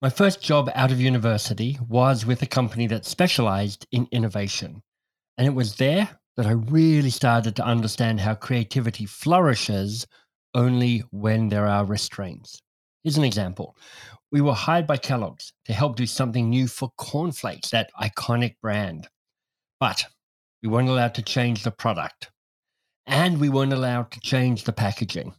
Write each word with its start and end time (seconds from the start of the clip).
My 0.00 0.10
first 0.10 0.40
job 0.40 0.70
out 0.76 0.92
of 0.92 1.00
university 1.00 1.76
was 1.88 2.24
with 2.24 2.40
a 2.42 2.46
company 2.46 2.86
that 2.86 3.04
specialized 3.04 3.84
in 3.90 4.06
innovation. 4.12 4.80
And 5.36 5.44
it 5.44 5.54
was 5.54 5.74
there 5.74 6.08
that 6.36 6.46
I 6.46 6.52
really 6.52 7.10
started 7.10 7.56
to 7.56 7.64
understand 7.64 8.20
how 8.20 8.36
creativity 8.36 9.06
flourishes 9.06 10.06
only 10.54 11.00
when 11.10 11.48
there 11.48 11.66
are 11.66 11.84
restraints. 11.84 12.62
Here's 13.02 13.16
an 13.16 13.24
example. 13.24 13.76
We 14.30 14.40
were 14.40 14.54
hired 14.54 14.86
by 14.86 14.98
Kellogg's 14.98 15.52
to 15.64 15.72
help 15.72 15.96
do 15.96 16.06
something 16.06 16.48
new 16.48 16.68
for 16.68 16.92
cornflakes, 16.96 17.70
that 17.70 17.90
iconic 18.00 18.54
brand. 18.62 19.08
But 19.80 20.04
we 20.62 20.68
weren't 20.68 20.88
allowed 20.88 21.16
to 21.16 21.22
change 21.22 21.64
the 21.64 21.72
product. 21.72 22.30
And 23.08 23.40
we 23.40 23.48
weren't 23.48 23.72
allowed 23.72 24.12
to 24.12 24.20
change 24.20 24.62
the 24.62 24.72
packaging. 24.72 25.34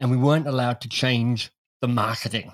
And 0.00 0.10
we 0.10 0.16
weren't 0.16 0.48
allowed 0.48 0.80
to 0.80 0.88
change 0.88 1.52
the 1.80 1.88
marketing. 1.88 2.50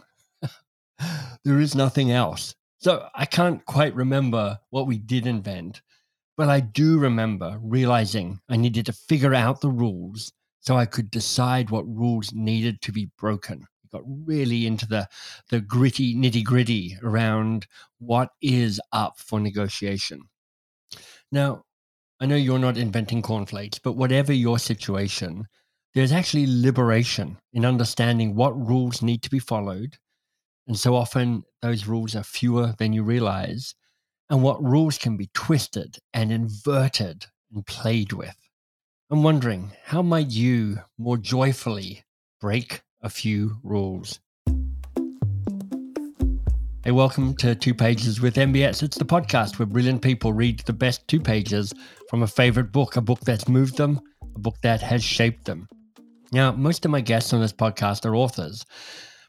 There 1.44 1.60
is 1.60 1.74
nothing 1.74 2.10
else. 2.10 2.54
So 2.78 3.08
I 3.14 3.24
can't 3.24 3.64
quite 3.64 3.94
remember 3.94 4.58
what 4.70 4.86
we 4.86 4.98
did 4.98 5.26
invent, 5.26 5.82
but 6.36 6.48
I 6.48 6.60
do 6.60 6.98
remember 6.98 7.58
realizing 7.62 8.40
I 8.48 8.56
needed 8.56 8.86
to 8.86 8.92
figure 8.92 9.34
out 9.34 9.60
the 9.60 9.70
rules 9.70 10.32
so 10.60 10.76
I 10.76 10.86
could 10.86 11.10
decide 11.10 11.70
what 11.70 11.86
rules 11.86 12.32
needed 12.32 12.82
to 12.82 12.92
be 12.92 13.10
broken. 13.18 13.66
Got 13.92 14.02
really 14.06 14.66
into 14.66 14.86
the, 14.86 15.08
the 15.48 15.60
gritty, 15.60 16.14
nitty 16.14 16.44
gritty 16.44 16.98
around 17.02 17.66
what 17.98 18.30
is 18.42 18.80
up 18.92 19.18
for 19.18 19.40
negotiation. 19.40 20.22
Now, 21.32 21.62
I 22.20 22.26
know 22.26 22.36
you're 22.36 22.58
not 22.58 22.76
inventing 22.76 23.22
cornflakes, 23.22 23.78
but 23.78 23.92
whatever 23.92 24.32
your 24.32 24.58
situation, 24.58 25.46
there's 25.94 26.12
actually 26.12 26.46
liberation 26.46 27.38
in 27.52 27.64
understanding 27.64 28.34
what 28.34 28.56
rules 28.58 29.02
need 29.02 29.22
to 29.22 29.30
be 29.30 29.38
followed 29.38 29.96
and 30.66 30.78
so 30.78 30.96
often 30.96 31.44
those 31.62 31.86
rules 31.86 32.16
are 32.16 32.24
fewer 32.24 32.74
than 32.78 32.92
you 32.92 33.02
realize, 33.02 33.74
and 34.28 34.42
what 34.42 34.62
rules 34.62 34.98
can 34.98 35.16
be 35.16 35.30
twisted 35.32 35.96
and 36.12 36.32
inverted 36.32 37.26
and 37.54 37.64
played 37.66 38.12
with. 38.12 38.36
I'm 39.10 39.22
wondering, 39.22 39.70
how 39.84 40.02
might 40.02 40.30
you 40.30 40.78
more 40.98 41.16
joyfully 41.16 42.02
break 42.40 42.82
a 43.00 43.08
few 43.08 43.58
rules? 43.62 44.18
Hey, 46.82 46.90
welcome 46.90 47.36
to 47.36 47.54
Two 47.54 47.74
Pages 47.74 48.20
with 48.20 48.34
MBS. 48.34 48.82
It's 48.82 48.98
the 48.98 49.04
podcast 49.04 49.58
where 49.58 49.66
brilliant 49.66 50.02
people 50.02 50.32
read 50.32 50.60
the 50.60 50.72
best 50.72 51.06
two 51.06 51.20
pages 51.20 51.72
from 52.10 52.24
a 52.24 52.28
favorite 52.28 52.72
book, 52.72 52.96
a 52.96 53.00
book 53.00 53.20
that's 53.20 53.48
moved 53.48 53.76
them, 53.76 54.00
a 54.34 54.38
book 54.38 54.56
that 54.62 54.82
has 54.82 55.04
shaped 55.04 55.44
them. 55.44 55.68
Now, 56.32 56.50
most 56.50 56.84
of 56.84 56.90
my 56.90 57.00
guests 57.00 57.32
on 57.32 57.40
this 57.40 57.52
podcast 57.52 58.04
are 58.04 58.16
authors, 58.16 58.64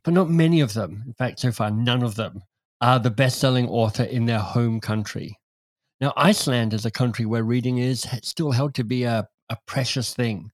but 0.07 0.13
not 0.13 0.29
many 0.29 0.61
of 0.61 0.73
them, 0.73 1.03
in 1.05 1.13
fact, 1.15 1.37
so 1.37 1.51
far, 1.51 1.69
none 1.69 2.01
of 2.01 2.15
them, 2.15 2.41
are 2.79 2.97
the 2.97 3.09
best 3.09 3.39
selling 3.39 3.67
author 3.67 4.03
in 4.03 4.23
their 4.23 4.39
home 4.39 4.79
country. 4.79 5.37
Now, 5.99 6.13
Iceland 6.15 6.73
is 6.73 6.85
a 6.85 6.91
country 6.91 7.25
where 7.25 7.43
reading 7.43 7.79
is 7.79 8.07
still 8.23 8.51
held 8.51 8.73
to 8.75 8.85
be 8.85 9.03
a, 9.03 9.27
a 9.49 9.57
precious 9.65 10.13
thing. 10.13 10.49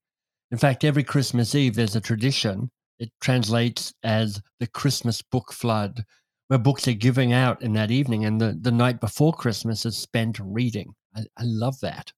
In 0.50 0.58
fact, 0.58 0.84
every 0.84 1.04
Christmas 1.04 1.54
Eve, 1.54 1.76
there's 1.76 1.96
a 1.96 2.02
tradition. 2.02 2.72
It 2.98 3.12
translates 3.22 3.94
as 4.02 4.42
the 4.60 4.66
Christmas 4.66 5.22
book 5.22 5.54
flood, 5.54 6.04
where 6.48 6.58
books 6.58 6.88
are 6.88 6.94
giving 6.94 7.32
out 7.32 7.62
in 7.62 7.74
that 7.74 7.92
evening, 7.92 8.26
and 8.26 8.42
the, 8.42 8.58
the 8.60 8.72
night 8.72 9.00
before 9.00 9.34
Christmas 9.34 9.86
is 9.86 9.96
spent 9.96 10.40
reading. 10.40 10.96
I, 11.16 11.26
I 11.38 11.44
love 11.44 11.80
that. 11.82 12.12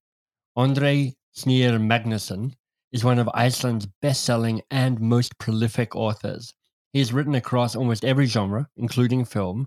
Andri 0.58 1.16
Snær 1.38 1.82
Magnason 1.82 2.54
is 2.94 3.04
one 3.04 3.20
of 3.20 3.30
Iceland's 3.34 3.90
best 4.02 4.24
selling 4.24 4.62
and 4.72 5.02
most 5.02 5.38
prolific 5.38 5.98
authors. 5.98 6.54
He's 6.96 7.12
written 7.12 7.36
across 7.36 7.76
almost 7.76 8.06
every 8.06 8.26
genre, 8.26 8.70
including 8.78 9.26
film. 9.26 9.66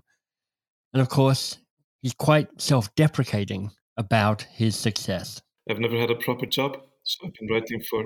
And 0.93 0.99
of 0.99 1.09
course, 1.09 1.59
he's 2.01 2.15
quite 2.15 2.47
self 2.59 2.95
deprecating 2.95 3.69
about 3.97 4.41
his 4.41 4.75
success. 4.75 5.39
I've 5.69 5.77
never 5.77 5.95
had 5.95 6.09
a 6.09 6.15
proper 6.15 6.47
job, 6.47 6.77
so 7.03 7.27
I've 7.27 7.33
been 7.35 7.47
writing 7.49 7.83
for, 7.87 8.05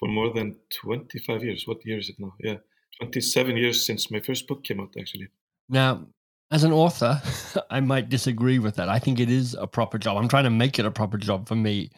for 0.00 0.08
more 0.08 0.32
than 0.34 0.56
25 0.82 1.44
years. 1.44 1.68
What 1.68 1.86
year 1.86 1.98
is 1.98 2.08
it 2.08 2.16
now? 2.18 2.34
Yeah, 2.40 2.56
27 3.00 3.56
years 3.56 3.86
since 3.86 4.10
my 4.10 4.18
first 4.18 4.48
book 4.48 4.64
came 4.64 4.80
out, 4.80 4.92
actually. 4.98 5.28
Now, 5.68 6.08
as 6.50 6.64
an 6.64 6.72
author, 6.72 7.22
I 7.70 7.78
might 7.78 8.08
disagree 8.08 8.58
with 8.58 8.74
that. 8.74 8.88
I 8.88 8.98
think 8.98 9.20
it 9.20 9.30
is 9.30 9.54
a 9.54 9.68
proper 9.68 9.98
job. 9.98 10.16
I'm 10.16 10.26
trying 10.26 10.44
to 10.44 10.50
make 10.50 10.80
it 10.80 10.84
a 10.84 10.90
proper 10.90 11.16
job 11.16 11.46
for 11.46 11.54
me. 11.54 11.92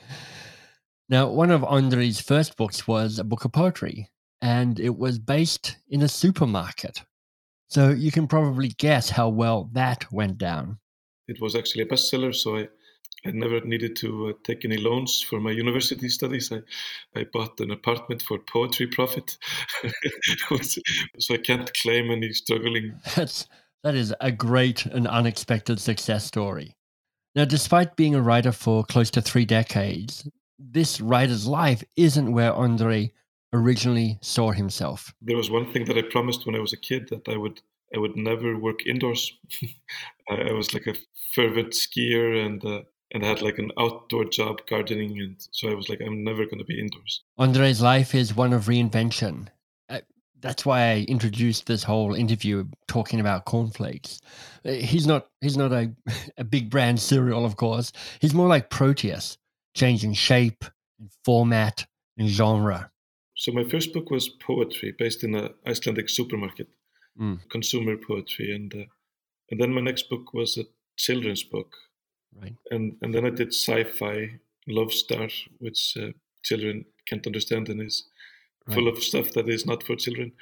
Now, 1.09 1.31
one 1.31 1.51
of 1.51 1.65
Andri's 1.65 2.21
first 2.21 2.59
books 2.59 2.87
was 2.87 3.19
a 3.19 3.25
book 3.25 3.47
of 3.47 3.53
poetry, 3.53 4.11
and 4.41 4.79
it 4.79 4.97
was 4.97 5.19
based 5.19 5.77
in 5.89 6.03
a 6.03 6.09
supermarket. 6.09 7.03
So 7.69 7.91
you 7.91 8.13
can 8.13 8.27
probably 8.27 8.69
guess 8.69 9.11
how 9.11 9.29
well 9.29 9.71
that 9.73 10.11
went 10.13 10.39
down. 10.39 10.79
It 11.27 11.41
was 11.41 11.57
actually 11.57 11.83
a 11.83 11.87
bestseller, 11.87 12.35
so 12.35 12.57
I, 12.57 12.69
I 13.25 13.33
never 13.33 13.61
needed 13.63 13.97
to 13.97 14.29
uh, 14.29 14.33
take 14.45 14.65
any 14.65 14.77
loans 14.77 15.21
for 15.21 15.41
my 15.41 15.51
university 15.51 16.09
studies. 16.19 16.53
I, 16.53 16.61
I 17.19 17.27
bought 17.33 17.59
an 17.61 17.73
apartment 17.73 18.23
for 18.23 18.39
poetry 18.39 18.87
profit, 18.87 19.37
so 21.19 21.35
I 21.35 21.39
can't 21.39 21.73
claim 21.75 22.11
any 22.11 22.33
struggling. 22.33 23.01
That's 23.17 23.49
that 23.83 23.95
is 23.95 24.15
a 24.21 24.33
great 24.33 24.87
and 24.87 25.07
unexpected 25.07 25.81
success 25.81 26.25
story. 26.25 26.77
Now, 27.35 27.45
despite 27.45 27.97
being 27.97 28.15
a 28.15 28.23
writer 28.23 28.51
for 28.51 28.83
close 28.83 29.11
to 29.11 29.21
three 29.21 29.45
decades, 29.45 30.29
this 30.59 31.01
writer's 31.01 31.47
life 31.47 31.85
isn't 31.97 32.33
where 32.33 32.53
Andri 32.53 33.13
originally 33.57 34.19
saw 34.23 34.53
himself? 34.53 35.15
There 35.21 35.37
was 35.37 35.51
one 35.51 35.73
thing 35.73 35.85
that 35.87 35.99
I 35.99 36.03
promised 36.03 36.47
when 36.47 36.55
I 36.55 36.61
was 36.61 36.73
a 36.73 36.77
kid 36.79 37.09
that 37.11 37.29
I 37.29 37.37
would 37.37 37.61
I 37.95 37.99
would 37.99 38.17
never 38.17 38.59
work 38.59 38.87
indoors. 38.87 39.33
I, 40.31 40.53
was 40.53 40.75
like 40.75 40.87
a 40.87 40.95
fervent 41.35 41.73
skier 41.73 42.45
and 42.45 42.65
uh, 42.65 42.83
and 43.13 43.25
I 43.25 43.29
had 43.29 43.43
like 43.43 43.59
an 43.59 43.71
outdoor 43.79 44.25
job 44.25 44.61
gardening 44.69 45.19
and 45.21 45.37
so 45.53 45.71
I 45.71 45.75
was 45.75 45.89
like 45.89 46.01
I'm 46.05 46.25
never 46.25 46.45
going 46.45 46.59
to 46.59 46.65
be 46.65 46.81
indoors. 46.81 47.23
Andri's 47.39 47.81
life 47.81 48.15
is 48.15 48.35
one 48.35 48.53
of 48.53 48.65
reinvention. 48.65 49.49
Uh, 49.89 50.01
that's 50.41 50.67
why 50.67 50.91
I 50.91 51.07
introduced 51.09 51.67
this 51.67 51.85
whole 51.85 52.15
interview 52.15 52.65
talking 52.89 53.21
about 53.21 53.45
cornflakes. 53.45 54.21
Uh, 54.65 54.73
he's 54.73 55.07
not 55.07 55.29
he's 55.41 55.57
not 55.57 55.73
a, 55.73 55.93
a 56.39 56.45
big 56.45 56.71
brand 56.71 57.01
cereal, 57.01 57.45
of 57.45 57.57
course. 57.57 57.93
He's 58.21 58.35
more 58.35 58.49
like 58.49 58.71
Proteus, 58.71 59.39
changing 59.75 60.15
shape 60.15 60.65
and 60.99 61.11
format 61.25 61.87
and 62.19 62.29
genre. 62.29 62.91
So 63.37 63.53
my 63.53 63.65
first 63.65 63.93
book 63.93 64.11
was 64.11 64.29
poetry 64.29 64.95
based 64.99 65.23
in 65.23 65.35
an 65.35 65.51
Icelandic 65.67 66.09
supermarket, 66.09 66.69
mm. 67.21 67.39
consumer 67.51 67.97
poetry, 67.97 68.55
and 68.55 68.75
uh, 68.75 68.87
and 69.51 69.61
then 69.61 69.73
my 69.73 69.83
next 69.83 70.09
book 70.09 70.33
was 70.33 70.57
a 70.57 70.65
children's 70.97 71.43
book, 71.43 71.75
right? 72.41 72.57
And 72.71 72.97
and 73.03 73.15
then 73.15 73.27
I 73.27 73.31
did 73.31 73.49
sci-fi, 73.49 74.41
Love 74.67 74.93
Star, 74.93 75.29
which 75.59 75.97
uh, 76.01 76.13
children 76.43 76.87
can't 77.07 77.27
understand 77.27 77.69
and 77.69 77.83
is 77.83 78.05
right. 78.67 78.75
full 78.75 78.89
of 78.89 79.03
stuff 79.03 79.33
that 79.33 79.51
is 79.51 79.67
not 79.67 79.83
for 79.83 79.97
children, 79.97 80.33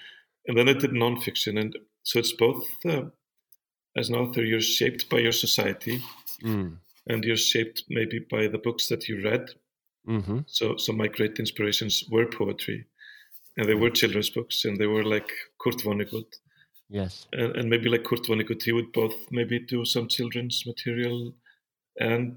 and 0.46 0.56
then 0.56 0.68
I 0.68 0.74
did 0.74 0.92
nonfiction, 0.92 1.60
and 1.60 1.76
so 2.04 2.20
it's 2.20 2.32
both. 2.32 2.64
Uh, 2.84 3.06
as 3.96 4.08
an 4.08 4.16
author, 4.16 4.42
you're 4.42 4.60
shaped 4.60 5.08
by 5.08 5.18
your 5.18 5.32
society, 5.32 6.00
mm. 6.42 6.76
and 7.08 7.24
you're 7.24 7.36
shaped 7.36 7.84
maybe 7.88 8.20
by 8.20 8.46
the 8.46 8.58
books 8.58 8.88
that 8.88 9.08
you 9.08 9.22
read 9.22 9.50
Mm-hmm. 10.08 10.40
So, 10.46 10.76
so 10.76 10.92
my 10.92 11.08
great 11.08 11.38
inspirations 11.38 12.04
were 12.10 12.26
poetry, 12.26 12.86
and 13.56 13.68
they 13.68 13.74
were 13.74 13.90
children's 13.90 14.30
books, 14.30 14.64
and 14.64 14.76
they 14.76 14.86
were 14.86 15.04
like 15.04 15.30
Kurt 15.60 15.78
Vonnegut. 15.78 16.26
Yes, 16.90 17.26
and, 17.32 17.56
and 17.56 17.70
maybe 17.70 17.88
like 17.88 18.04
Kurt 18.04 18.24
Vonnegut, 18.24 18.62
he 18.62 18.72
would 18.72 18.92
both 18.92 19.14
maybe 19.30 19.58
do 19.58 19.84
some 19.84 20.08
children's 20.08 20.64
material, 20.66 21.34
and 21.98 22.36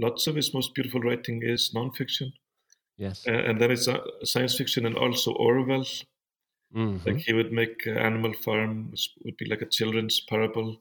lots 0.00 0.26
of 0.26 0.36
his 0.36 0.54
most 0.54 0.74
beautiful 0.74 1.00
writing 1.00 1.42
is 1.42 1.72
nonfiction. 1.74 2.32
Yes, 2.96 3.26
and, 3.26 3.36
and 3.36 3.60
then 3.60 3.70
it's 3.70 3.86
uh, 3.86 4.00
science 4.22 4.56
fiction, 4.56 4.86
and 4.86 4.96
also 4.96 5.32
Orwell. 5.32 5.86
Mm-hmm. 6.74 7.08
Like 7.08 7.18
he 7.18 7.32
would 7.34 7.52
make 7.52 7.86
uh, 7.86 7.90
Animal 7.90 8.32
Farm, 8.32 8.90
which 8.90 9.10
would 9.24 9.36
be 9.36 9.46
like 9.46 9.62
a 9.62 9.66
children's 9.66 10.20
parable. 10.20 10.80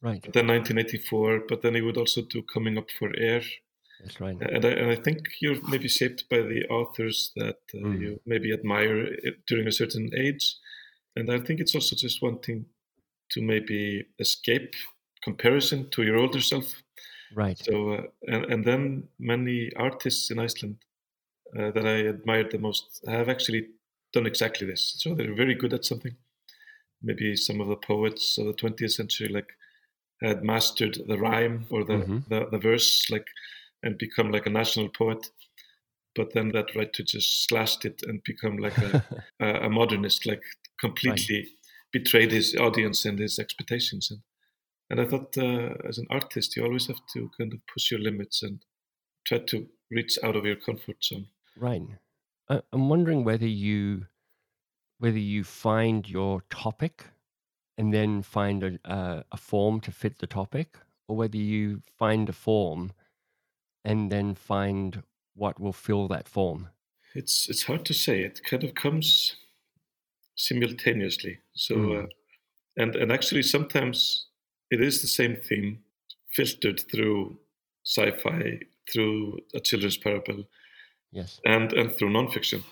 Right. 0.00 0.22
But 0.22 0.32
then 0.32 0.46
1984, 0.46 1.42
but 1.48 1.62
then 1.62 1.74
he 1.74 1.80
would 1.80 1.96
also 1.96 2.22
do 2.22 2.42
Coming 2.42 2.78
Up 2.78 2.88
for 2.98 3.10
Air 3.16 3.42
that's 4.00 4.20
right. 4.20 4.36
And 4.40 4.64
I, 4.64 4.68
and 4.68 4.90
I 4.90 4.96
think 4.96 5.18
you're 5.40 5.60
maybe 5.68 5.88
shaped 5.88 6.28
by 6.30 6.38
the 6.38 6.64
authors 6.70 7.32
that 7.36 7.58
uh, 7.74 7.78
mm. 7.78 8.00
you 8.00 8.20
maybe 8.26 8.52
admire 8.52 9.08
during 9.46 9.66
a 9.66 9.72
certain 9.72 10.10
age. 10.16 10.56
And 11.16 11.30
I 11.30 11.38
think 11.38 11.60
it's 11.60 11.74
also 11.74 11.96
just 11.96 12.22
wanting 12.22 12.66
to 13.32 13.42
maybe 13.42 14.06
escape 14.18 14.74
comparison 15.22 15.90
to 15.90 16.02
your 16.02 16.16
older 16.16 16.40
self. 16.40 16.82
Right. 17.34 17.58
So, 17.58 17.94
uh, 17.94 18.02
and, 18.26 18.44
and 18.46 18.64
then 18.64 19.08
many 19.18 19.70
artists 19.76 20.30
in 20.30 20.38
Iceland 20.38 20.76
uh, 21.58 21.70
that 21.72 21.86
I 21.86 22.06
admire 22.06 22.48
the 22.48 22.58
most 22.58 23.04
have 23.06 23.28
actually 23.28 23.66
done 24.12 24.26
exactly 24.26 24.66
this. 24.66 24.94
So 24.98 25.14
they're 25.14 25.34
very 25.34 25.54
good 25.54 25.74
at 25.74 25.84
something. 25.84 26.16
Maybe 27.02 27.36
some 27.36 27.60
of 27.60 27.68
the 27.68 27.76
poets 27.76 28.38
of 28.38 28.46
the 28.46 28.54
20th 28.54 28.92
century, 28.92 29.28
like, 29.28 29.48
had 30.22 30.42
mastered 30.42 30.98
the 31.06 31.18
rhyme 31.18 31.66
or 31.70 31.84
the, 31.84 31.94
mm-hmm. 31.94 32.18
the, 32.28 32.48
the 32.50 32.58
verse, 32.58 33.08
like 33.10 33.26
and 33.82 33.98
become 33.98 34.30
like 34.30 34.46
a 34.46 34.50
national 34.50 34.88
poet. 34.88 35.26
But 36.14 36.32
then 36.34 36.50
that 36.52 36.74
writer 36.74 37.02
just 37.04 37.46
slashed 37.48 37.84
it 37.84 38.02
and 38.06 38.20
become 38.24 38.56
like 38.58 38.76
a, 39.40 39.46
a 39.46 39.70
modernist, 39.70 40.26
like 40.26 40.42
completely 40.80 41.36
right. 41.36 41.48
betrayed 41.92 42.32
his 42.32 42.56
audience 42.56 43.04
and 43.04 43.18
his 43.18 43.38
expectations. 43.38 44.10
And 44.10 44.20
and 44.90 45.00
I 45.00 45.04
thought, 45.04 45.36
uh, 45.36 45.74
as 45.86 45.98
an 45.98 46.06
artist, 46.10 46.56
you 46.56 46.64
always 46.64 46.86
have 46.86 47.00
to 47.12 47.30
kind 47.36 47.52
of 47.52 47.60
push 47.72 47.90
your 47.90 48.00
limits 48.00 48.42
and 48.42 48.64
try 49.26 49.38
to 49.38 49.66
reach 49.90 50.18
out 50.22 50.36
of 50.36 50.46
your 50.46 50.56
comfort 50.56 51.04
zone. 51.04 51.26
Right. 51.56 51.82
I, 52.48 52.62
I'm 52.72 52.88
wondering 52.88 53.24
whether 53.24 53.46
you 53.46 54.06
whether 54.98 55.18
you 55.18 55.44
find 55.44 56.08
your 56.08 56.42
topic 56.50 57.04
and 57.76 57.94
then 57.94 58.20
find 58.22 58.64
a, 58.64 58.78
a, 58.84 59.24
a 59.30 59.36
form 59.36 59.80
to 59.80 59.92
fit 59.92 60.18
the 60.18 60.26
topic, 60.26 60.76
or 61.06 61.16
whether 61.16 61.36
you 61.36 61.82
find 61.96 62.28
a 62.28 62.32
form 62.32 62.90
and 63.84 64.10
then 64.12 64.34
find 64.34 65.02
what 65.34 65.60
will 65.60 65.72
fill 65.72 66.08
that 66.08 66.28
form. 66.28 66.70
It's 67.14 67.48
it's 67.50 67.64
hard 67.64 67.84
to 67.86 67.94
say. 67.94 68.22
It 68.22 68.42
kind 68.44 68.64
of 68.64 68.74
comes 68.74 69.36
simultaneously. 70.36 71.40
So, 71.54 71.74
Mm. 71.76 72.04
uh, 72.04 72.06
and 72.76 72.96
and 72.96 73.12
actually, 73.12 73.42
sometimes 73.42 74.28
it 74.70 74.80
is 74.80 75.02
the 75.02 75.08
same 75.08 75.36
theme 75.36 75.84
filtered 76.32 76.80
through 76.90 77.40
sci-fi, 77.84 78.60
through 78.92 79.40
a 79.54 79.60
children's 79.60 79.98
parable, 79.98 80.48
Yes. 81.10 81.42
and 81.44 81.72
and 81.72 81.92
through 81.94 82.10
nonfiction. 82.10 82.64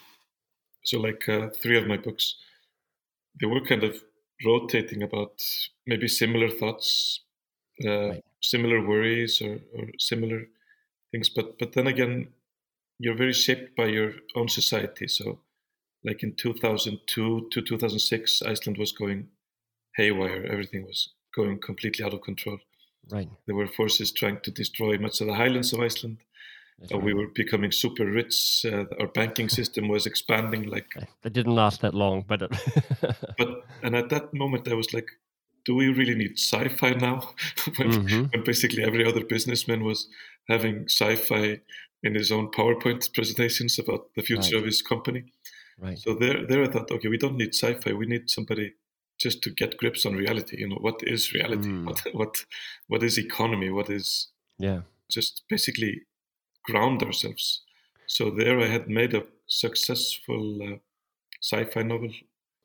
So, 0.84 1.00
like 1.00 1.28
uh, 1.28 1.50
three 1.50 1.78
of 1.78 1.86
my 1.88 1.96
books, 1.98 2.36
they 3.40 3.46
were 3.46 3.64
kind 3.64 3.84
of 3.84 4.02
rotating 4.44 5.02
about 5.02 5.42
maybe 5.86 6.08
similar 6.08 6.50
thoughts, 6.50 7.20
uh, 7.86 8.12
Right. 8.12 8.22
similar 8.42 8.86
worries, 8.86 9.42
or, 9.42 9.60
or 9.74 9.88
similar 9.98 10.46
things. 11.16 11.28
But 11.28 11.58
but 11.58 11.72
then 11.72 11.86
again, 11.86 12.28
you're 12.98 13.16
very 13.16 13.32
shaped 13.32 13.76
by 13.76 13.86
your 13.86 14.12
own 14.34 14.48
society. 14.48 15.08
So, 15.08 15.40
like 16.04 16.22
in 16.22 16.34
2002 16.34 17.48
to 17.50 17.62
2006, 17.62 18.42
Iceland 18.42 18.78
was 18.78 18.92
going 18.92 19.28
haywire. 19.96 20.44
Everything 20.44 20.84
was 20.84 21.14
going 21.34 21.58
completely 21.58 22.04
out 22.04 22.14
of 22.14 22.22
control. 22.22 22.58
Right. 23.10 23.28
There 23.46 23.56
were 23.56 23.68
forces 23.68 24.12
trying 24.12 24.40
to 24.42 24.50
destroy 24.50 24.98
much 24.98 25.20
of 25.20 25.28
the 25.28 25.34
highlands 25.34 25.72
of 25.72 25.80
Iceland. 25.80 26.18
Uh, 26.92 26.98
we 26.98 27.14
were 27.14 27.28
becoming 27.34 27.72
super 27.72 28.04
rich. 28.04 28.66
Uh, 28.70 28.84
our 29.00 29.06
banking 29.06 29.48
system 29.48 29.88
was 29.88 30.06
expanding 30.06 30.64
like. 30.64 30.88
That 31.22 31.32
didn't 31.32 31.54
last 31.54 31.80
that 31.80 31.94
long, 31.94 32.24
but 32.28 32.42
it 32.42 32.52
but 33.38 33.48
and 33.82 33.96
at 33.96 34.08
that 34.10 34.32
moment 34.32 34.68
i 34.68 34.74
was 34.74 34.92
like 34.92 35.08
do 35.66 35.74
we 35.80 35.86
really 35.98 36.14
need 36.22 36.34
sci-fi 36.38 36.90
now 37.08 37.16
when, 37.76 37.88
Mhm. 37.90 38.22
when 38.32 38.42
basically 38.44 38.82
every 38.88 39.04
other 39.08 39.24
businessman 39.34 39.80
was 39.90 40.08
having 40.48 40.76
sci-fi 40.88 41.60
in 42.06 42.14
his 42.14 42.30
own 42.36 42.46
powerpoint 42.58 43.02
presentations 43.16 43.78
about 43.82 44.02
the 44.16 44.22
future 44.22 44.56
Right. 44.56 44.60
of 44.60 44.64
his 44.70 44.80
company 44.92 45.22
right. 45.84 45.98
so 45.98 46.14
there 46.22 46.38
there 46.48 46.62
i 46.64 46.68
thought 46.72 46.90
okay 46.96 47.08
we 47.14 47.18
don't 47.24 47.36
need 47.42 47.52
sci-fi 47.60 47.92
we 47.92 48.06
need 48.14 48.24
somebody 48.36 48.66
just 49.24 49.38
to 49.44 49.50
get 49.60 49.76
grips 49.80 50.04
on 50.06 50.14
reality 50.24 50.56
you 50.62 50.68
know 50.70 50.80
what 50.86 50.98
is 51.14 51.32
reality 51.38 51.68
Mm. 51.68 51.84
what 51.86 51.98
what 52.20 52.34
what 52.90 53.02
is 53.08 53.18
economy 53.18 53.70
what 53.78 53.88
is 53.98 54.06
Yeah. 54.66 54.80
just 55.16 55.32
basically 55.54 55.92
ground 56.68 57.02
ourselves 57.06 57.44
so 58.16 58.22
there 58.40 58.58
i 58.66 58.68
had 58.76 58.84
made 59.00 59.12
a 59.16 59.22
successful 59.80 60.44
uh, 60.68 60.76
sci-fi 61.42 61.82
novel 61.82 62.12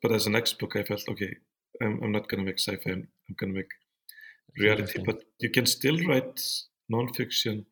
but 0.02 0.12
as 0.12 0.26
a 0.26 0.30
next 0.30 0.58
book 0.60 0.76
i 0.76 0.82
felt 0.90 1.04
okay 1.08 1.32
i'm, 1.80 2.02
I'm 2.02 2.12
not 2.12 2.28
going 2.28 2.40
to 2.40 2.44
make 2.44 2.58
sci-fi 2.58 2.90
i'm, 2.90 3.08
I'm 3.28 3.34
going 3.36 3.52
to 3.52 3.58
make 3.60 3.70
reality 4.58 5.02
but 5.04 5.22
you 5.38 5.50
can 5.50 5.66
still 5.66 5.98
write 6.08 6.40
nonfiction 6.92 7.64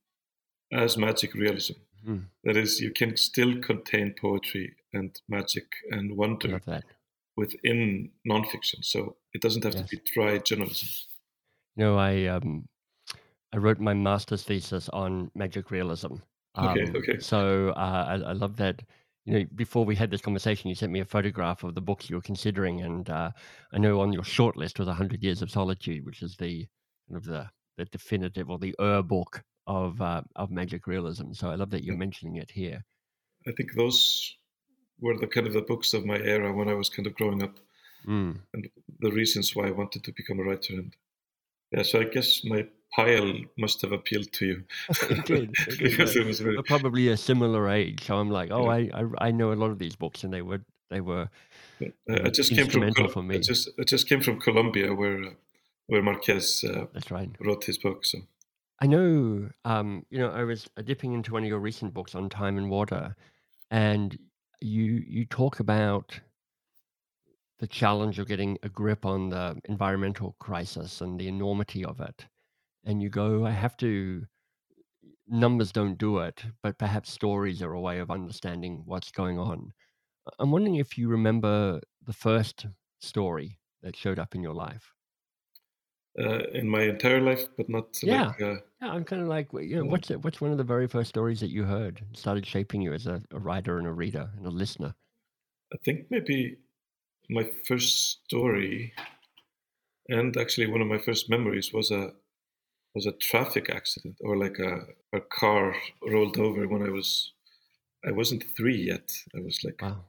as 0.73 0.97
magic 0.97 1.35
realism 1.35 1.75
Mhm. 2.07 2.25
that 2.45 2.57
is 2.57 2.81
you 2.81 2.93
can 2.93 3.15
still 3.17 3.61
contain 3.61 4.15
poetry 4.19 4.75
and 4.95 5.21
magic 5.29 5.67
and 5.91 6.17
wonder 6.17 6.61
within 7.37 8.11
nonfiction 8.27 8.83
so 8.83 9.17
it 9.35 9.43
doesn't 9.43 9.65
have 9.65 9.75
Yes. 9.75 9.91
to 9.91 9.97
be 9.97 10.03
dry 10.15 10.39
journalism 10.39 10.89
You 11.77 11.85
know, 11.85 11.99
I 11.99 12.27
um, 12.27 12.69
I 13.53 13.59
wrote 13.59 13.81
my 13.81 13.95
master's 13.95 14.45
thesis 14.45 14.89
on 14.91 15.31
magic 15.35 15.71
realism. 15.71 16.15
Okay, 16.59 16.85
Um, 16.89 16.97
okay. 16.97 17.19
So 17.21 17.71
uh, 17.71 18.05
I, 18.13 18.15
I 18.31 18.33
love 18.33 18.57
that. 18.57 18.83
You 19.27 19.33
know, 19.41 19.45
before 19.55 19.85
we 19.85 19.95
had 19.95 20.11
this 20.11 20.23
conversation, 20.23 20.69
you 20.69 20.75
sent 20.75 20.93
me 20.93 21.01
a 21.01 21.05
photograph 21.05 21.63
of 21.63 21.75
the 21.75 21.81
books 21.83 22.09
you 22.09 22.17
were 22.17 22.23
considering, 22.23 22.81
and 22.81 23.09
uh, 23.11 23.31
I 23.73 23.79
know 23.79 24.01
on 24.01 24.13
your 24.13 24.25
short 24.25 24.57
list 24.57 24.79
was 24.79 24.89
Hundred 24.89 25.23
Years 25.23 25.43
of 25.43 25.51
Solitude, 25.51 26.05
which 26.07 26.23
is 26.23 26.37
the 26.37 26.67
kind 27.09 27.17
of 27.19 27.25
the 27.25 27.49
the 27.77 27.85
definitive 27.87 28.51
or 28.51 28.59
the 28.59 28.75
Ur 28.81 29.03
book 29.03 29.43
of 29.67 30.01
uh, 30.01 30.23
of 30.37 30.51
magic 30.51 30.87
realism. 30.87 31.33
So 31.33 31.51
I 31.51 31.55
love 31.55 31.71
that 31.71 31.85
you're 31.85 31.97
mentioning 31.97 32.37
it 32.37 32.51
here. 32.51 32.85
i 33.49 33.53
think 33.53 33.75
those 33.75 33.99
were 35.01 35.17
the 35.19 35.27
kind 35.27 35.47
of 35.47 35.53
the 35.55 35.63
books 35.63 35.95
of 35.95 36.05
my 36.05 36.19
era 36.19 36.53
when 36.53 36.69
i 36.69 36.75
was 36.75 36.89
kind 36.91 37.07
of 37.07 37.15
growing 37.15 37.43
up 37.43 37.59
Mm. 38.07 38.41
and 38.55 38.67
the 39.01 39.11
reasons 39.13 39.55
why 39.55 39.67
I 39.69 39.73
wanted 39.73 40.03
to 40.05 40.13
become 40.13 40.41
a 40.41 40.43
writer. 40.43 40.73
And 40.73 40.97
yeah, 41.71 41.83
so 41.83 42.01
I 42.01 42.05
guess 42.05 42.43
my 42.45 42.67
pile 42.95 43.33
must 43.59 43.81
have 43.83 43.93
appealed 43.93 44.33
to 44.33 44.47
you 44.47 44.65
It 45.11 45.25
did. 45.25 45.51
It 45.67 45.79
because 45.79 46.15
We're, 46.15 46.23
it 46.23 46.27
was 46.27 46.41
very. 46.41 46.63
probably 46.63 47.09
a 47.09 47.17
similar 47.17 47.69
age, 47.69 48.05
so 48.05 48.19
I'm 48.19 48.31
like, 48.31 48.51
oh, 48.51 48.65
Yeah. 48.65 48.97
I, 48.97 49.03
I 49.03 49.29
I 49.29 49.31
know 49.31 49.53
a 49.53 49.55
lot 49.55 49.71
of 49.71 49.79
these 49.79 49.97
books, 49.97 50.25
and 50.25 50.33
they 50.33 50.43
were 50.43 50.61
they 50.91 51.01
were 51.01 51.29
I, 51.81 51.85
you 52.09 52.17
I 52.25 52.31
just 52.31 52.53
came 52.53 52.69
from 52.69 52.93
Col- 52.93 53.09
for 53.09 53.21
I 53.23 53.27
me. 53.27 53.39
just 53.39 53.71
I 53.79 53.85
just 53.85 54.09
came 54.09 54.21
from 54.21 54.41
Colombia 54.41 54.95
where 54.95 55.23
uh, 55.25 55.31
where 55.87 56.03
Marquez 56.03 56.65
uh, 56.65 56.87
That's 56.93 57.11
right. 57.11 57.31
wrote 57.41 57.65
his 57.65 57.79
book. 57.79 58.05
So 58.05 58.19
I 58.81 58.87
know, 58.87 59.51
um, 59.65 60.07
you 60.11 60.19
know, 60.19 60.31
I 60.31 60.45
was 60.45 60.69
uh, 60.77 60.83
dipping 60.83 61.13
into 61.13 61.33
one 61.33 61.43
of 61.43 61.49
your 61.49 61.59
recent 61.59 61.93
books 61.93 62.15
on 62.15 62.29
time 62.29 62.57
and 62.59 62.71
water, 62.71 63.15
and 63.71 64.19
you 64.61 65.05
you 65.07 65.25
talk 65.27 65.61
about 65.61 66.19
the 67.59 67.67
challenge 67.67 68.19
of 68.19 68.27
getting 68.27 68.59
a 68.63 68.69
grip 68.71 69.05
on 69.05 69.29
the 69.29 69.61
environmental 69.69 70.35
crisis 70.41 71.01
and 71.03 71.21
the 71.21 71.29
enormity 71.29 71.85
of 71.85 72.01
it. 72.01 72.25
And 72.85 73.03
you 73.03 73.09
go, 73.11 73.47
I 73.47 73.53
have 73.53 73.77
to, 73.79 74.27
numbers 75.27 75.73
don't 75.73 75.97
do 75.97 76.19
it, 76.19 76.45
but 76.63 76.77
perhaps 76.79 77.11
stories 77.11 77.63
are 77.63 77.73
a 77.73 77.81
way 77.81 77.99
of 78.01 78.11
understanding 78.11 78.83
what's 78.85 79.11
going 79.11 79.39
on. 79.39 79.73
I'm 80.39 80.51
wondering 80.53 80.77
if 80.77 80.99
you 80.99 81.09
remember 81.09 81.81
the 82.03 82.13
first 82.15 82.67
story 83.01 83.61
that 83.83 83.97
showed 83.97 84.19
up 84.19 84.35
in 84.35 84.43
your 84.43 84.55
life. 84.55 84.95
uh, 86.19 86.45
in 86.55 86.69
my 86.69 86.83
entire 86.83 87.21
life, 87.21 87.49
but 87.57 87.69
not 87.69 87.99
Yeah. 88.03 88.35
like 88.35 88.41
uh, 88.41 88.57
Yeah, 88.81 88.89
I'm 88.93 89.05
kind 89.05 89.23
of 89.23 89.29
like, 89.29 89.53
you 89.53 89.77
know, 89.77 89.85
what's 89.85 90.11
it, 90.11 90.23
what's 90.23 90.41
one 90.41 90.53
of 90.53 90.59
the 90.59 90.65
very 90.65 90.87
first 90.87 91.09
stories 91.11 91.41
that 91.41 91.51
you 91.51 91.65
heard 91.65 92.01
and 92.01 92.17
started 92.17 92.47
shaping 92.47 92.81
you 92.83 92.93
as 92.95 93.07
a, 93.07 93.23
a 93.31 93.39
writer 93.39 93.79
and 93.79 93.87
a 93.87 93.93
reader 93.93 94.33
and 94.37 94.47
a 94.47 94.51
listener? 94.51 94.95
I 95.73 95.79
think 95.79 96.11
maybe 96.11 96.59
my 97.31 97.45
first 97.45 98.25
story 98.27 98.95
and 100.09 100.37
actually 100.37 100.67
one 100.67 100.83
of 100.83 100.89
my 100.89 100.99
first 100.99 101.31
memories 101.31 101.73
was 101.73 101.91
a 101.91 102.15
was 102.95 103.07
a 103.07 103.13
traffic 103.13 103.71
accident 103.71 104.17
or 104.21 104.37
like 104.37 104.59
a, 104.59 104.87
a 105.17 105.21
car 105.21 105.75
rolled 106.03 106.39
over 106.39 106.67
when 106.69 106.83
I 106.83 106.91
was 106.91 107.33
I 108.07 108.13
wasn't 108.13 108.45
three 108.57 108.77
yet. 108.93 109.11
I 109.37 109.41
was 109.41 109.61
like 109.65 109.81
Wow. 109.83 110.05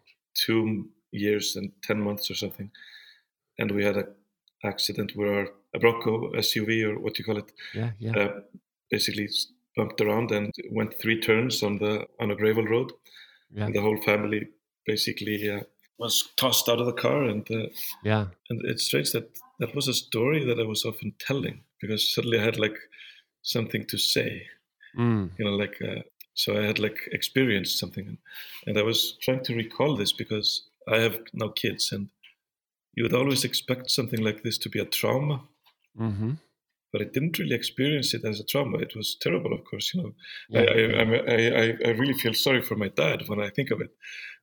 two 0.45 0.89
years 1.11 1.55
and 1.57 1.71
ten 1.83 2.01
months 2.01 2.31
or 2.31 2.35
something, 2.35 2.71
and 3.59 3.71
we 3.71 3.83
had 3.83 3.97
a 3.97 4.07
accident 4.63 5.11
where 5.15 5.33
our, 5.33 5.47
a 5.75 5.79
Bronco 5.79 6.31
SUV 6.33 6.83
or 6.89 6.99
what 6.99 7.17
you 7.19 7.25
call 7.25 7.37
it 7.37 7.51
Yeah, 7.73 7.91
yeah. 7.99 8.15
uh, 8.17 8.39
basically 8.89 9.27
bumped 9.75 10.01
around 10.01 10.31
and 10.31 10.53
went 10.71 10.99
three 10.99 11.19
turns 11.19 11.63
on 11.63 11.77
the 11.79 12.05
on 12.19 12.31
a 12.31 12.35
gravel 12.35 12.65
road, 12.65 12.91
Yeah, 13.51 13.65
and 13.65 13.75
the 13.75 13.81
whole 13.81 14.01
family 14.01 14.47
basically 14.85 15.49
uh, 15.49 15.61
was 15.97 16.31
tossed 16.37 16.69
out 16.69 16.79
of 16.79 16.85
the 16.87 16.93
car 17.01 17.23
and. 17.23 17.45
Uh, 17.51 17.67
yeah. 18.03 18.25
and 18.49 18.61
it's 18.65 18.83
strange 18.85 19.11
that 19.11 19.37
that 19.61 19.75
was 19.75 19.87
a 19.89 19.95
story 19.95 20.45
that 20.45 20.59
I 20.59 20.65
was 20.65 20.85
often 20.85 21.15
telling 21.19 21.63
because 21.81 22.13
suddenly 22.13 22.39
I 22.39 22.43
had 22.45 22.59
like 22.59 22.77
something 23.43 23.87
to 23.87 23.99
say, 23.99 24.47
Mm, 24.93 25.31
you 25.37 25.45
know, 25.45 25.51
like 25.51 25.81
uh, 25.81 26.01
so 26.35 26.57
I 26.57 26.63
had 26.65 26.79
like 26.79 27.09
experienced 27.11 27.79
something, 27.79 28.07
and, 28.07 28.17
and 28.67 28.77
I 28.77 28.83
was 28.83 29.17
trying 29.21 29.43
to 29.45 29.55
recall 29.55 29.97
this 29.97 30.13
because 30.13 30.69
I 30.89 30.99
have 30.99 31.19
now 31.33 31.49
kids, 31.49 31.91
and 31.91 32.09
you 32.95 33.03
would 33.03 33.13
always 33.15 33.45
expect 33.45 33.91
something 33.91 34.21
like 34.21 34.43
this 34.43 34.57
to 34.59 34.69
be 34.69 34.79
a 34.79 34.85
trauma, 34.85 35.47
hmm 35.95 36.33
but 36.91 37.01
I 37.01 37.05
didn't 37.05 37.39
really 37.39 37.55
experience 37.55 38.13
it 38.13 38.25
as 38.25 38.39
a 38.39 38.43
trauma. 38.43 38.77
It 38.79 38.95
was 38.95 39.15
terrible, 39.15 39.53
of 39.53 39.63
course, 39.63 39.93
you 39.93 40.03
know. 40.03 40.13
Yeah, 40.47 40.61
I, 40.61 40.61
I, 40.61 41.61
I, 41.61 41.77
I 41.85 41.89
really 41.91 42.13
feel 42.13 42.33
sorry 42.33 42.61
for 42.61 42.75
my 42.75 42.89
dad 42.89 43.23
when 43.27 43.39
I 43.39 43.49
think 43.49 43.71
of 43.71 43.79
it, 43.79 43.95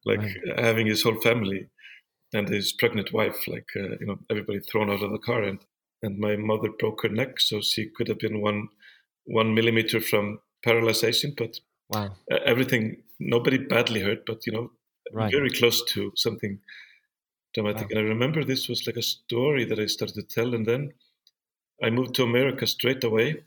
like 0.07 0.23
Right. 0.23 0.39
having 0.57 0.87
his 0.87 1.03
whole 1.03 1.21
family 1.21 1.69
and 2.33 2.49
his 2.49 2.73
pregnant 2.73 3.13
wife, 3.13 3.47
like 3.49 3.69
uh, 3.77 3.97
you 4.01 4.07
know, 4.07 4.19
everybody 4.31 4.61
thrown 4.61 4.91
out 4.91 5.03
of 5.03 5.11
the 5.13 5.19
car, 5.19 5.43
and 5.43 5.61
and 6.03 6.19
my 6.19 6.37
mother 6.37 6.71
broke 6.79 7.03
her 7.03 7.09
neck, 7.09 7.41
so 7.41 7.61
she 7.61 7.91
could 7.91 8.09
have 8.09 8.19
been 8.19 8.41
one 8.41 8.69
one 9.25 9.55
millimeter 9.55 10.01
from 10.01 10.41
paralyzation, 10.67 11.37
but 11.37 11.61
Wow. 11.89 12.19
uh, 12.33 12.39
everything, 12.47 13.03
nobody 13.21 13.59
badly 13.59 14.01
hurt, 14.03 14.27
but 14.27 14.47
you 14.47 14.53
know, 14.53 14.73
Right. 15.11 15.35
very 15.35 15.51
close 15.51 15.85
to 15.93 16.13
something 16.17 16.61
dramatic. 17.55 17.89
Wow. 17.89 17.91
And 17.91 18.01
I 18.01 18.03
remember 18.05 18.45
this 18.45 18.69
was 18.69 18.87
like 18.87 18.97
a 18.97 19.03
story 19.03 19.65
that 19.67 19.79
I 19.79 19.87
started 19.87 20.15
to 20.17 20.23
tell, 20.23 20.55
and 20.55 20.67
then 20.67 20.93
I 21.83 21.91
moved 21.91 22.15
to 22.17 22.25
America 22.25 22.67
straight 22.67 23.05
away, 23.05 23.45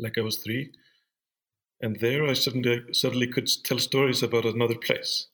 like 0.00 0.18
I 0.18 0.22
was 0.22 0.38
three, 0.38 0.72
and 1.82 2.00
there 2.00 2.24
I 2.24 2.32
suddenly 2.32 2.94
suddenly 2.94 3.26
could 3.26 3.46
tell 3.64 3.78
stories 3.78 4.22
about 4.22 4.46
another 4.46 4.78
place. 4.78 5.26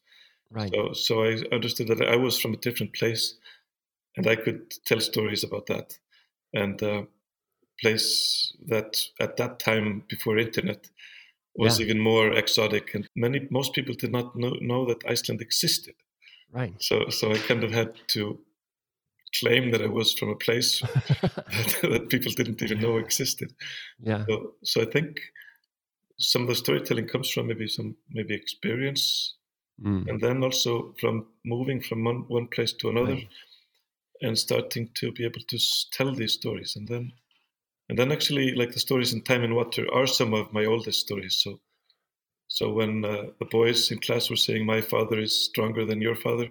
Right. 0.51 0.71
So, 0.73 0.93
so 0.93 1.25
I 1.25 1.43
understood 1.53 1.89
that 1.89 2.03
I 2.03 2.17
was 2.17 2.39
from 2.41 2.55
a 2.55 2.59
different 2.59 2.95
place, 2.95 3.35
and 4.17 4.27
I 4.27 4.37
could 4.37 4.71
tell 4.85 5.01
stories 5.01 5.45
about 5.45 5.67
that. 5.67 5.99
And 6.55 6.83
uh, 6.83 7.03
place 7.81 8.55
that 8.67 8.97
at 9.21 9.37
that 9.37 9.59
time 9.59 10.03
before 10.09 10.39
internet 10.39 10.89
was 11.55 11.79
Yeah. 11.79 11.87
even 11.87 11.99
more 12.01 12.33
exotic, 12.33 12.95
and 12.95 13.09
many 13.15 13.47
most 13.51 13.75
people 13.75 13.95
did 13.95 14.13
not 14.13 14.37
know, 14.37 14.57
know 14.61 14.87
that 14.87 15.05
Iceland 15.09 15.41
existed. 15.43 15.95
Right. 16.53 16.75
So 16.79 17.09
so 17.11 17.33
I 17.33 17.39
kind 17.39 17.65
of 17.65 17.73
had 17.73 17.95
to 18.09 18.39
claim 19.41 19.71
that 19.73 19.83
I 19.83 19.87
was 19.89 20.13
from 20.15 20.31
a 20.31 20.37
place 20.37 20.81
that, 21.27 21.79
that 21.83 22.09
people 22.09 22.33
didn't 22.33 22.63
even 22.63 22.81
know 22.81 22.97
existed. 22.99 23.53
yeah. 23.99 24.25
So, 24.27 24.55
so 24.65 24.83
I 24.83 24.87
think 24.87 25.19
some 26.19 26.43
of 26.43 26.49
the 26.49 26.55
storytelling 26.55 27.09
comes 27.09 27.31
from 27.31 27.49
maybe 27.49 27.69
some 27.69 27.97
maybe 28.11 28.35
experience, 28.35 29.35
Mm. 29.83 30.09
and 30.09 30.21
then 30.21 30.43
also 30.43 30.95
from 30.99 31.27
moving 31.45 31.83
from 31.83 32.03
one, 32.03 32.25
one 32.29 32.47
place 32.47 32.73
to 32.73 32.89
another, 32.89 33.19
and 34.23 34.39
starting 34.39 34.89
to 34.95 35.13
be 35.13 35.25
able 35.25 35.43
to 35.49 35.59
tell 35.93 36.15
these 36.15 36.33
stories, 36.33 36.77
and 36.77 36.89
then 36.89 37.13
and 37.89 37.99
then 37.99 38.11
actually 38.11 38.55
like 38.55 38.73
the 38.73 38.81
stories 38.81 39.13
in 39.13 39.23
Time 39.23 39.45
and 39.45 39.55
Water 39.55 39.87
are 39.93 40.07
some 40.07 40.33
of 40.33 40.53
my 40.53 40.65
oldest 40.65 41.01
stories. 41.01 41.41
So 41.43 41.61
so 42.49 42.73
when 42.73 43.05
uh, 43.05 43.25
the 43.39 43.45
boys 43.45 43.91
in 43.91 43.99
class 43.99 44.31
were 44.31 44.37
saying 44.37 44.65
my 44.65 44.81
father 44.81 45.19
is 45.21 45.45
stronger 45.45 45.85
than 45.85 46.01
your 46.01 46.17
father. 46.17 46.49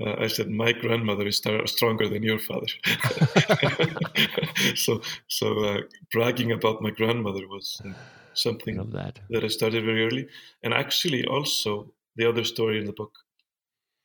Uh, 0.00 0.14
I 0.18 0.26
said 0.28 0.48
my 0.48 0.72
grandmother 0.72 1.26
is 1.26 1.36
star- 1.36 1.66
stronger 1.66 2.08
than 2.08 2.22
your 2.22 2.38
father. 2.38 2.66
so, 4.74 5.02
so 5.28 5.64
uh, 5.64 5.80
bragging 6.10 6.52
about 6.52 6.82
my 6.82 6.90
grandmother 6.90 7.46
was 7.46 7.80
uh, 7.84 7.90
something 8.34 8.76
that. 8.90 9.20
that 9.30 9.44
I 9.44 9.48
started 9.48 9.84
very 9.84 10.06
early, 10.06 10.28
and 10.62 10.72
actually 10.72 11.24
also 11.26 11.92
the 12.16 12.28
other 12.28 12.44
story 12.44 12.78
in 12.78 12.86
the 12.86 12.92
book, 12.92 13.12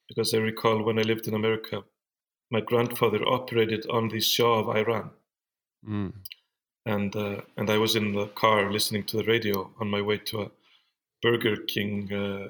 because 0.09 0.33
I 0.33 0.39
recall 0.39 0.83
when 0.83 0.99
I 0.99 1.03
lived 1.03 1.27
in 1.27 1.33
America, 1.33 1.85
my 2.51 2.61
grandfather 2.61 3.25
operated 3.27 3.85
on 3.87 4.09
the 4.09 4.21
Shah 4.21 4.59
of 4.59 4.69
Iran, 4.75 5.11
Mm. 5.83 6.11
and 6.85 7.15
uh, 7.15 7.41
and 7.57 7.69
I 7.69 7.77
was 7.77 7.95
in 7.95 8.13
the 8.13 8.27
car 8.27 8.71
listening 8.71 9.03
to 9.05 9.17
the 9.17 9.23
radio 9.23 9.73
on 9.79 9.89
my 9.89 10.01
way 10.01 10.17
to 10.17 10.41
a 10.43 10.51
Burger 11.21 11.57
King 11.67 12.13
uh, 12.13 12.49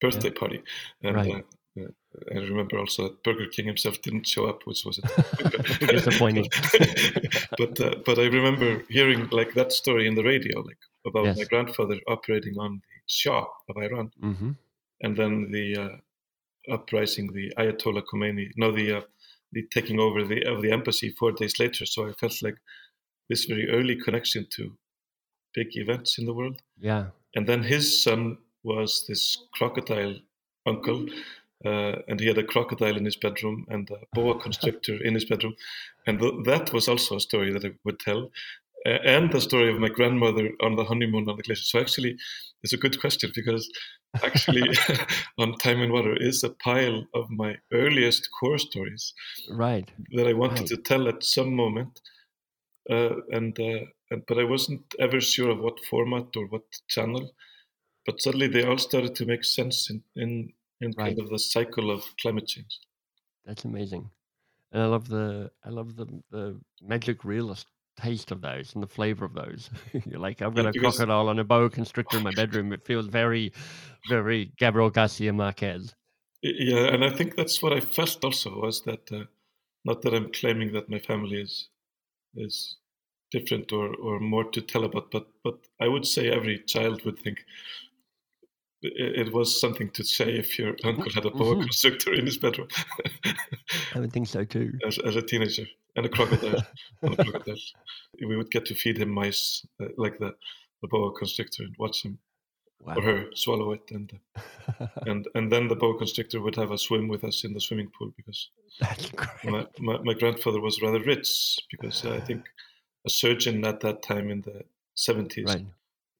birthday 0.00 0.30
party, 0.30 0.62
and 1.02 1.16
Right. 1.16 1.44
uh, 1.78 1.82
uh, 1.82 1.88
I 2.34 2.38
remember 2.38 2.78
also 2.78 3.04
that 3.04 3.22
Burger 3.24 3.46
King 3.48 3.66
himself 3.66 4.02
didn't 4.02 4.26
show 4.26 4.46
up, 4.46 4.66
which 4.66 4.84
was 4.84 5.00
Disappointing. 5.80 6.50
but 7.58 7.80
uh, 7.80 7.96
but 8.04 8.18
I 8.18 8.26
remember 8.26 8.84
hearing 8.88 9.28
like 9.30 9.54
that 9.54 9.72
story 9.72 10.06
in 10.06 10.14
the 10.14 10.24
radio, 10.24 10.60
like 10.60 10.78
about 11.06 11.26
Yes. 11.26 11.38
my 11.38 11.44
grandfather 11.44 11.98
operating 12.08 12.58
on 12.58 12.76
the 12.76 13.00
Shah 13.06 13.46
of 13.68 13.76
Iran, 13.76 14.12
hmm 14.20 14.50
and 15.02 15.16
then 15.16 15.50
the 15.50 15.76
uh, 15.76 16.74
uprising, 16.74 17.32
the 17.32 17.52
Ayatollah 17.58 18.02
Khomeini, 18.04 18.50
no, 18.56 18.72
the 18.72 18.98
uh, 18.98 19.00
the 19.52 19.66
taking 19.72 20.00
over 20.00 20.24
the 20.24 20.44
of 20.44 20.62
the 20.62 20.72
embassy 20.72 21.10
four 21.10 21.32
days 21.32 21.58
later. 21.58 21.86
So 21.86 22.08
I 22.08 22.12
felt 22.12 22.42
like 22.42 22.56
this 23.28 23.44
very 23.44 23.68
early 23.70 23.96
connection 23.96 24.46
to 24.50 24.72
big 25.54 25.68
events 25.76 26.18
in 26.18 26.26
the 26.26 26.34
world. 26.34 26.62
Yeah. 26.78 27.06
And 27.34 27.46
then 27.46 27.62
his 27.62 28.02
son 28.02 28.38
was 28.62 29.04
this 29.08 29.38
crocodile 29.54 30.16
uncle, 30.66 31.06
uh, 31.64 31.96
and 32.08 32.20
he 32.20 32.26
had 32.26 32.38
a 32.38 32.44
crocodile 32.44 32.96
in 32.96 33.04
his 33.04 33.16
bedroom 33.16 33.66
and 33.68 33.90
a 33.90 33.98
boa 34.12 34.38
constrictor 34.44 35.02
in 35.02 35.14
his 35.14 35.24
bedroom, 35.24 35.54
and 36.06 36.20
th- 36.20 36.44
that 36.44 36.72
was 36.72 36.88
also 36.88 37.16
a 37.16 37.20
story 37.20 37.52
that 37.52 37.64
I 37.64 37.72
would 37.84 38.00
tell. 38.00 38.30
Uh, 38.84 38.98
and 39.04 39.32
the 39.32 39.40
story 39.40 39.72
of 39.72 39.80
my 39.80 39.88
grandmother 39.88 40.50
on 40.62 40.76
the 40.76 40.84
honeymoon 40.84 41.28
on 41.28 41.36
the 41.36 41.42
glacier. 41.42 41.64
So 41.64 41.80
actually, 41.80 42.16
it's 42.62 42.72
a 42.72 42.76
good 42.76 43.00
question 43.00 43.32
because 43.34 43.68
actually, 44.22 44.72
on 45.38 45.58
Time 45.58 45.80
and 45.80 45.92
Water 45.92 46.16
is 46.16 46.42
a 46.44 46.50
pile 46.50 47.06
of 47.14 47.30
my 47.30 47.56
earliest 47.72 48.28
core 48.38 48.58
stories 48.58 49.14
Right. 49.48 49.90
that 50.12 50.26
I 50.26 50.32
wanted 50.32 50.58
Right. 50.60 50.66
to 50.68 50.76
tell 50.76 51.08
at 51.08 51.22
some 51.24 51.54
moment, 51.54 52.00
uh, 52.90 53.16
and, 53.30 53.58
uh, 53.60 53.86
and 54.10 54.24
but 54.26 54.38
I 54.38 54.44
wasn't 54.44 54.94
ever 55.00 55.20
sure 55.20 55.50
of 55.50 55.60
what 55.60 55.84
format 55.84 56.36
or 56.36 56.46
what 56.48 56.64
channel. 56.88 57.34
But 58.06 58.20
suddenly 58.22 58.48
they 58.48 58.64
all 58.64 58.78
started 58.78 59.16
to 59.16 59.26
make 59.26 59.44
sense 59.44 59.90
in 59.90 60.04
in, 60.16 60.54
in 60.80 60.94
kind 60.94 61.18
of 61.20 61.30
the 61.30 61.38
cycle 61.38 61.90
of 61.90 62.04
climate 62.22 62.48
change. 62.48 62.80
That's 63.44 63.64
amazing. 63.64 64.10
And 64.72 64.82
I 64.82 64.86
love 64.86 65.08
the 65.08 65.52
I 65.64 65.70
love 65.70 65.96
the 65.96 66.06
the 66.30 66.60
magic 66.80 67.24
realist 67.24 67.68
taste 67.96 68.30
of 68.30 68.40
those 68.40 68.74
and 68.74 68.82
the 68.82 68.88
flavor 68.88 69.24
of 69.24 69.34
those. 69.34 69.70
You're 70.06 70.20
like, 70.20 70.42
I've 70.42 70.54
got 70.54 70.66
a 70.66 70.78
crocodile 70.78 71.28
and 71.28 71.40
a 71.40 71.44
boa 71.44 71.70
constrictor 71.70 72.18
in 72.18 72.22
my 72.22 72.32
bedroom. 72.32 72.72
It 72.72 72.84
feels 72.84 73.06
very, 73.06 73.52
very 74.08 74.52
Gabriel 74.58 74.90
Garcia 74.90 75.32
Marquez. 75.32 75.94
Yeah, 76.42 76.88
and 76.88 77.04
I 77.04 77.10
think 77.10 77.34
that's 77.34 77.62
what 77.62 77.72
I 77.72 77.80
felt 77.80 78.24
also 78.24 78.60
was 78.60 78.82
that 78.82 79.10
uh, 79.10 79.24
not 79.84 80.02
that 80.02 80.14
I'm 80.14 80.32
claiming 80.32 80.72
that 80.72 80.88
my 80.88 80.98
family 80.98 81.40
is 81.40 81.68
is 82.34 82.76
different 83.30 83.72
or 83.72 83.94
or 83.96 84.20
more 84.20 84.44
to 84.50 84.60
tell 84.60 84.84
about, 84.84 85.10
but 85.10 85.26
but 85.42 85.58
I 85.80 85.88
would 85.88 86.06
say 86.06 86.30
every 86.30 86.58
child 86.66 87.04
would 87.04 87.18
think 87.18 87.38
it, 88.94 89.32
was 89.32 89.60
something 89.60 89.90
to 89.90 90.04
say 90.04 90.36
if 90.38 90.58
your 90.58 90.74
uncle 90.84 91.10
had 91.12 91.24
a 91.24 91.30
boa 91.30 91.56
Mhm. 91.56 91.62
constrictor 91.62 92.12
in 92.14 92.26
his 92.26 92.38
bedroom 92.38 92.68
I 93.94 94.00
would 94.00 94.12
think 94.12 94.28
so 94.28 94.44
too. 94.44 94.72
as, 94.86 94.98
as 94.98 95.16
a 95.16 95.22
teenager 95.22 95.66
and 95.96 96.06
a 96.06 96.08
crocodile. 96.08 96.62
and 97.02 97.14
a 97.14 97.16
crocodile. 97.16 97.56
We 98.28 98.36
would 98.36 98.50
get 98.50 98.66
to 98.66 98.74
feed 98.74 98.98
him 98.98 99.10
mice 99.10 99.66
uh, 99.80 99.86
like 99.96 100.18
the 100.18 100.34
the 100.82 100.88
boa 100.88 101.12
constrictor 101.12 101.62
and 101.64 101.74
watch 101.78 102.02
him 102.04 102.18
Wow. 102.80 102.96
or 102.98 103.02
her 103.02 103.24
swallow 103.34 103.72
it 103.72 103.90
and 103.90 104.12
and 105.06 105.26
and 105.34 105.50
then 105.50 105.66
the 105.68 105.74
boa 105.76 105.96
constrictor 105.98 106.40
would 106.42 106.56
have 106.56 106.70
a 106.70 106.78
swim 106.78 107.08
with 107.08 107.24
us 107.24 107.42
in 107.44 107.52
the 107.54 107.60
swimming 107.60 107.90
pool 107.98 108.12
because 108.16 108.50
That's 108.80 109.10
great. 109.10 109.44
my, 109.44 109.66
my, 109.78 109.98
my 110.02 110.14
grandfather 110.14 110.60
was 110.60 110.82
rather 110.82 111.00
rich 111.02 111.58
because 111.70 112.04
I 112.04 112.20
think 112.20 112.44
a 113.06 113.10
surgeon 113.10 113.64
at 113.64 113.80
that 113.80 114.02
time 114.02 114.30
in 114.30 114.42
the 114.42 114.62
70s 114.96 115.46
Right. 115.46 115.66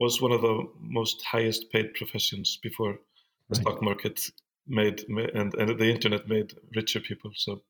Was 0.00 0.21
one 0.21 0.33
of 0.33 0.43
the 0.43 0.65
most 0.81 1.25
highest 1.25 1.71
paid 1.71 1.95
professions 1.95 2.59
before 2.62 2.93
the 3.49 3.57
Right. 3.57 3.61
stock 3.62 3.83
market 3.83 4.21
made, 4.67 5.05
and, 5.09 5.55
and 5.55 5.79
the 5.79 5.91
internet 5.91 6.29
made 6.29 6.53
richer 6.75 7.00
people. 7.00 7.31
So 7.37 7.62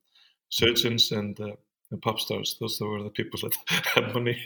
surgeons 0.49 1.11
and, 1.11 1.39
uh, 1.39 1.51
and 1.91 2.01
pop 2.01 2.19
stars, 2.19 2.57
those 2.59 2.79
were 2.81 3.03
the 3.03 3.09
people 3.11 3.39
that 3.43 3.55
had 3.95 4.13
money. 4.13 4.37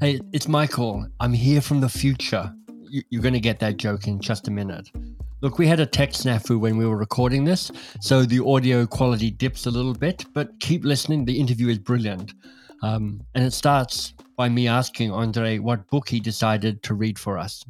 Hey, 0.00 0.20
it's 0.32 0.48
Michael. 0.48 1.06
I'm 1.20 1.32
here 1.32 1.60
from 1.60 1.80
the 1.80 1.88
future. 1.88 2.52
You- 2.90 3.04
You're 3.10 3.22
going 3.22 3.34
to 3.34 3.40
get 3.40 3.60
that 3.60 3.76
joke 3.76 4.06
in 4.08 4.20
just 4.20 4.48
a 4.48 4.50
minute. 4.50 4.88
Look, 5.40 5.58
we 5.58 5.66
had 5.66 5.80
a 5.80 5.86
tech 5.86 6.10
snafu 6.10 6.58
when 6.58 6.76
we 6.76 6.86
were 6.86 6.96
recording 6.96 7.44
this, 7.44 7.70
so 8.00 8.24
the 8.24 8.44
audio 8.44 8.86
quality 8.86 9.30
dips 9.30 9.66
a 9.66 9.70
little 9.70 9.94
bit, 9.94 10.24
but 10.34 10.58
keep 10.60 10.84
listening. 10.84 11.24
The 11.24 11.38
interview 11.38 11.68
is 11.68 11.78
brilliant. 11.78 12.34
Um, 12.82 13.22
and 13.34 13.44
it 13.44 13.52
starts 13.52 14.14
by 14.36 14.48
me 14.48 14.68
asking 14.68 15.10
Andri 15.10 15.60
what 15.60 15.88
book 15.88 16.08
he 16.08 16.20
decided 16.20 16.82
to 16.84 16.94
read 16.94 17.18
for 17.18 17.38
us. 17.38 17.64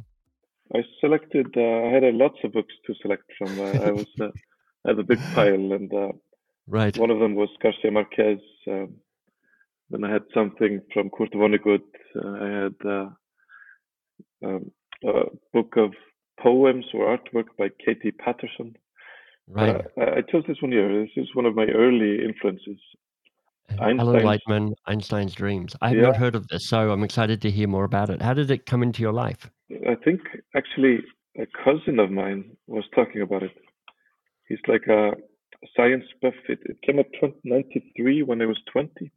I 0.75 0.83
selected. 0.99 1.47
Uh, 1.55 1.61
I 1.61 1.91
had 1.93 2.03
uh, 2.03 2.11
lots 2.13 2.37
of 2.43 2.53
books 2.53 2.73
to 2.87 2.93
select 3.01 3.23
from. 3.37 3.59
Uh, 3.59 3.87
I 3.87 3.91
was. 3.91 4.07
Uh, 4.19 4.29
I 4.85 4.89
had 4.89 4.99
a 4.99 5.03
big 5.03 5.19
pile, 5.33 5.71
and 5.71 5.93
uh, 5.93 6.11
Right. 6.67 6.97
one 6.97 7.09
of 7.09 7.19
them 7.19 7.35
was 7.35 7.49
Garcia 7.61 7.91
Marquez. 7.91 8.39
Um, 8.67 8.95
then 9.89 10.03
I 10.03 10.11
had 10.11 10.23
something 10.33 10.81
from 10.93 11.09
Kurt 11.09 11.31
Vonnegut. 11.33 11.83
Uh, 12.15 12.29
I 12.29 12.63
had 12.63 12.75
uh, 12.85 13.09
um, 14.45 14.71
a 15.03 15.23
book 15.51 15.73
of 15.77 15.91
poems 16.39 16.85
or 16.93 17.17
artwork 17.17 17.47
by 17.57 17.69
Katie 17.85 18.11
Paterson. 18.11 18.75
Right. 19.47 19.75
Uh, 19.75 20.01
I, 20.01 20.17
I 20.17 20.21
chose 20.21 20.43
this 20.47 20.61
one 20.61 20.71
here. 20.71 21.01
This 21.01 21.11
is 21.17 21.35
one 21.35 21.45
of 21.45 21.55
my 21.55 21.65
early 21.65 22.23
influences. 22.23 22.79
Alan 23.79 23.99
Einstein's- 23.99 24.23
Lightman, 24.25 24.73
Einstein's 24.87 25.33
Dreams. 25.35 25.75
I 25.81 25.89
have 25.89 25.97
Yeah. 25.97 26.03
not 26.03 26.17
heard 26.17 26.35
of 26.35 26.47
this, 26.47 26.67
so 26.67 26.91
I'm 26.91 27.03
excited 27.03 27.41
to 27.41 27.51
hear 27.51 27.67
more 27.67 27.83
about 27.85 28.09
it. 28.09 28.21
How 28.21 28.33
did 28.33 28.49
it 28.51 28.65
come 28.65 28.83
into 28.83 29.01
your 29.01 29.13
life? 29.13 29.49
I 29.87 29.95
think 29.95 30.21
actually 30.55 30.99
a 31.37 31.45
cousin 31.63 31.99
of 31.99 32.11
mine 32.11 32.55
was 32.67 32.85
talking 32.95 33.21
about 33.21 33.43
it. 33.43 33.51
He's 34.47 34.59
like 34.67 34.85
a 34.87 35.13
science 35.75 36.05
buff. 36.21 36.35
It, 36.49 36.59
it 36.65 36.81
came 36.81 36.99
out 36.99 37.07
1993 37.21 38.23
when 38.23 38.41
I 38.41 38.45
was 38.45 38.59
20. 38.71 39.11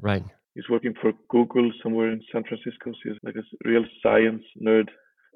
Right. 0.00 0.24
He's 0.54 0.68
working 0.68 0.94
for 1.00 1.12
Google 1.28 1.70
somewhere 1.82 2.10
in 2.10 2.20
San 2.32 2.42
Francisco. 2.44 2.92
So 2.92 2.98
he's 3.10 3.18
like 3.22 3.36
a 3.36 3.68
real 3.68 3.84
science 4.02 4.42
nerd. 4.60 4.88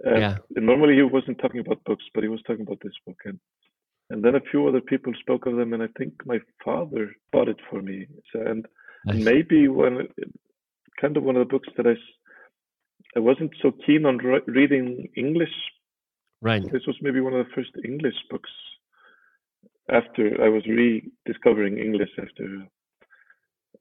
Uh, 0.06 0.16
Yeah. 0.18 0.38
Normally 0.50 0.94
he 0.96 1.02
wasn't 1.02 1.38
talking 1.38 1.60
about 1.60 1.82
books, 1.84 2.04
but 2.14 2.22
he 2.24 2.28
was 2.28 2.42
talking 2.42 2.62
about 2.62 2.78
this 2.82 2.92
book. 3.06 3.18
And, 3.24 3.38
and 4.12 4.22
then 4.22 4.34
a 4.34 4.40
few 4.50 4.68
other 4.68 4.82
people 4.82 5.12
spoke 5.18 5.46
of 5.46 5.56
them, 5.56 5.72
and 5.72 5.82
I 5.82 5.88
think 5.98 6.12
my 6.26 6.38
father 6.62 7.12
bought 7.32 7.48
it 7.48 7.60
for 7.70 7.80
me. 7.80 8.06
So, 8.32 8.40
and 8.42 8.66
Nice. 9.04 9.24
maybe 9.24 9.66
when 9.66 10.06
kind 11.00 11.16
of 11.16 11.24
one 11.24 11.34
of 11.36 11.40
the 11.48 11.52
books 11.54 11.68
that 11.76 11.86
I 11.88 11.96
I 13.16 13.20
wasn't 13.20 13.52
so 13.62 13.72
keen 13.84 14.06
on 14.06 14.18
re- 14.18 14.46
reading 14.46 15.08
English. 15.16 15.56
Right. 16.40 16.62
This 16.70 16.86
was 16.86 16.96
maybe 17.00 17.20
one 17.20 17.34
of 17.34 17.44
the 17.44 17.52
first 17.54 17.72
English 17.84 18.14
books 18.30 18.50
after 19.90 20.22
I 20.46 20.48
was 20.48 20.64
rediscovering 20.66 21.78
English 21.78 22.10
after 22.24 22.46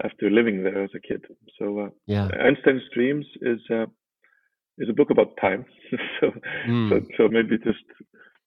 after 0.04 0.30
living 0.32 0.64
there 0.64 0.84
as 0.84 0.90
a 0.96 1.00
kid. 1.00 1.24
So 1.60 1.66
uh, 1.80 1.90
Yeah. 2.08 2.30
Einstein's 2.48 2.88
Dreams 2.96 3.28
is 3.42 3.60
uh, 3.70 3.86
is 4.78 4.90
a 4.90 4.94
book 5.00 5.12
about 5.12 5.38
time. 5.42 5.66
so, 6.20 6.26
Mm. 6.68 6.90
so 6.90 6.94
so 7.18 7.28
maybe 7.28 7.58
just 7.58 7.86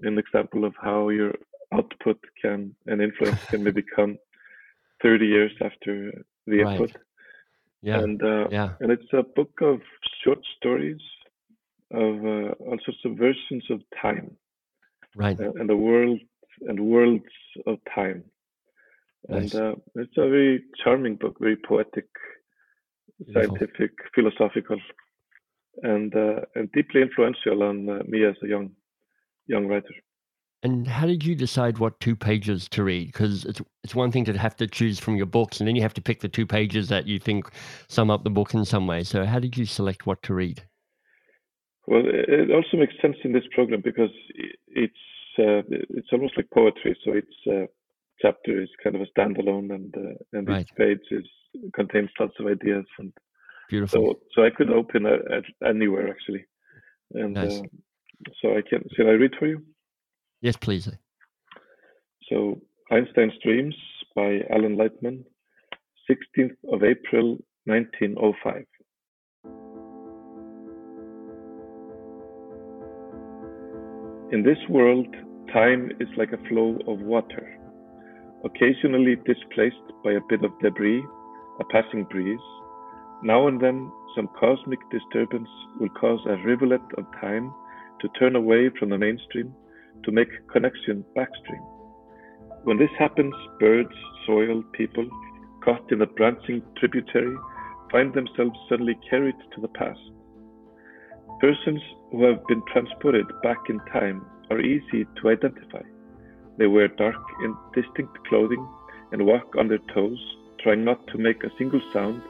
an 0.01 0.19
example 0.19 0.65
of 0.65 0.75
how 0.87 1.11
your 1.11 1.35
output 1.75 2.19
can 2.41 2.75
and 2.87 3.01
influence 3.03 3.43
can 3.51 3.63
maybe 3.65 3.83
come 3.97 4.17
30 5.03 5.27
years 5.27 5.53
after 5.61 6.25
the 6.47 6.63
Right. 6.63 6.73
input. 6.81 6.93
Yeah. 7.83 8.01
And 8.01 8.23
uh, 8.23 8.49
yeah. 8.51 8.71
and 8.81 8.91
it's 8.91 9.13
a 9.13 9.23
book 9.23 9.53
of 9.61 9.81
short 10.23 10.41
stories 10.57 11.01
of 11.91 12.25
uh, 12.25 12.51
all 12.67 12.79
sorts 12.85 13.01
of 13.05 13.17
versions 13.17 13.65
of 13.71 13.81
time 14.01 14.37
Right. 15.17 15.39
uh, 15.39 15.53
and 15.59 15.69
the 15.69 15.77
world 15.77 16.21
and 16.69 16.79
worlds 16.81 17.35
of 17.67 17.79
time. 17.95 18.25
Nice. 19.29 19.55
And 19.55 19.63
uh, 19.63 19.75
it's 19.97 20.17
a 20.17 20.29
very 20.29 20.65
charming 20.83 21.17
book, 21.17 21.37
very 21.41 21.57
poetic, 21.57 22.07
Beautiful. 23.19 23.35
scientific, 23.59 23.93
philosophical, 24.15 24.79
and 25.83 26.15
uh, 26.15 26.41
and 26.55 26.71
deeply 26.73 27.03
influential 27.03 27.63
on 27.63 27.89
uh, 27.89 28.03
me 28.07 28.25
as 28.25 28.37
a 28.43 28.49
young 28.49 28.71
young 29.47 29.67
writer. 29.67 29.95
And 30.65 30.89
how 30.89 31.07
did 31.07 31.23
you 31.23 31.35
decide 31.35 31.77
what 31.77 32.01
two 32.01 32.17
pages 32.17 32.69
to 32.71 32.83
read? 32.83 33.09
Because 33.09 33.45
it's 33.45 33.61
it's 33.85 33.95
one 33.95 34.11
thing 34.11 34.25
to 34.25 34.39
have 34.39 34.57
to 34.57 34.67
choose 34.67 34.99
from 34.99 35.15
your 35.15 35.27
books, 35.27 35.61
and 35.61 35.69
then 35.69 35.77
you 35.77 35.83
have 35.83 35.93
to 35.95 36.01
pick 36.03 36.21
the 36.21 36.29
two 36.29 36.47
pages 36.47 36.89
that 36.89 37.07
you 37.07 37.19
think 37.19 37.51
sum 37.89 38.11
up 38.11 38.25
the 38.25 38.31
book 38.31 38.55
in 38.55 38.65
some 38.65 38.87
way. 38.87 39.05
So 39.05 39.27
how 39.27 39.39
did 39.39 39.59
you 39.59 39.67
select 39.67 40.07
what 40.07 40.23
to 40.23 40.33
read? 40.33 40.63
Well, 41.87 42.03
it 42.07 42.51
also 42.51 42.79
makes 42.79 42.95
sense 43.03 43.17
in 43.25 43.33
this 43.33 43.45
program 43.55 43.83
because 43.85 44.09
it's 44.69 44.95
uh, 45.39 45.61
it's 45.91 46.09
almost 46.13 46.35
like 46.39 46.49
poetry. 46.51 46.97
So 47.05 47.15
each 47.15 47.25
uh, 47.47 47.67
chapter 48.23 48.63
is 48.63 48.71
kind 48.83 48.97
of 48.97 49.03
a 49.03 49.19
standalone, 49.19 49.75
and 49.75 49.95
uh, 49.95 50.15
and 50.33 50.49
Right. 50.49 50.63
each 50.63 50.75
page 50.79 51.05
is 51.11 51.27
contains 51.75 52.09
lots 52.19 52.41
of 52.41 52.47
ideas. 52.47 52.87
And 52.99 53.13
Beautiful. 53.69 54.01
so 54.01 54.21
so 54.35 54.45
I 54.47 54.51
could 54.51 54.71
open 54.71 55.05
at 55.05 55.45
anywhere 55.63 56.09
actually. 56.09 56.47
And 57.13 57.37
Nice. 57.37 57.61
uh, 57.61 57.65
so 58.41 58.57
I 58.57 58.63
can. 58.63 58.89
Shall 58.97 59.09
I 59.09 59.21
read 59.21 59.35
for 59.39 59.47
you? 59.47 59.63
Yes, 60.45 60.57
please. 60.57 60.89
So 62.29 62.61
Einstein's 62.93 63.33
Dreams 63.43 63.75
by 64.15 64.41
Alan 64.51 64.77
Lightman, 64.77 65.25
16th 66.09 66.57
of 66.71 66.85
April, 66.85 67.39
1905. 67.65 68.65
In 74.33 74.43
this 74.43 74.59
world, 74.69 75.07
time 75.53 75.91
is 75.99 76.09
like 76.19 76.33
a 76.33 76.49
flow 76.49 76.79
of 76.87 77.01
water, 77.01 77.45
occasionally 78.45 79.17
displaced 79.25 79.89
by 80.05 80.13
a 80.13 80.27
bit 80.29 80.45
of 80.45 80.51
debris, 80.61 81.03
a 81.61 81.65
passing 81.73 82.05
breeze. 82.05 82.47
Now 83.23 83.49
and 83.49 83.61
then, 83.61 83.91
some 84.15 84.29
cosmic 84.39 84.81
disturbance 84.91 85.49
will 85.81 85.89
cause 86.01 86.21
a 86.27 86.37
rivulet 86.45 86.83
of 86.99 87.05
time 87.21 87.51
to 88.01 88.09
turn 88.19 88.37
away 88.37 88.71
from 88.79 88.91
the 88.91 88.99
mainstream 88.99 89.55
to 90.05 90.13
make 90.13 90.29
connection 90.53 91.05
backstream. 91.17 91.65
When 92.65 92.79
this 92.79 92.91
happens, 92.99 93.35
birds, 93.61 93.95
soil, 94.27 94.63
people, 94.73 95.09
caught 95.65 95.91
in 95.93 96.03
a 96.03 96.07
branching 96.07 96.63
tributary, 96.79 97.37
find 97.91 98.13
themselves 98.13 98.59
suddenly 98.69 98.99
carried 99.09 99.37
to 99.55 99.61
the 99.61 99.69
past. 99.69 100.01
Persons 101.41 101.81
who 102.11 102.25
have 102.25 102.47
been 102.47 102.63
transported 102.73 103.27
back 103.43 103.59
in 103.69 103.79
time 103.93 104.25
are 104.51 104.61
easy 104.61 105.05
to 105.21 105.29
identify. 105.29 105.83
They 106.59 106.67
wear 106.67 106.89
dark, 106.89 107.23
indistinct 107.43 108.17
clothing 108.29 108.67
and 109.13 109.27
walk 109.27 109.55
on 109.59 109.69
their 109.69 109.85
toes, 109.95 110.19
trying 110.63 110.85
not 110.85 111.07
to 111.09 111.19
make 111.19 111.43
a 111.45 111.51
single 111.59 111.81
sound, 111.93 112.23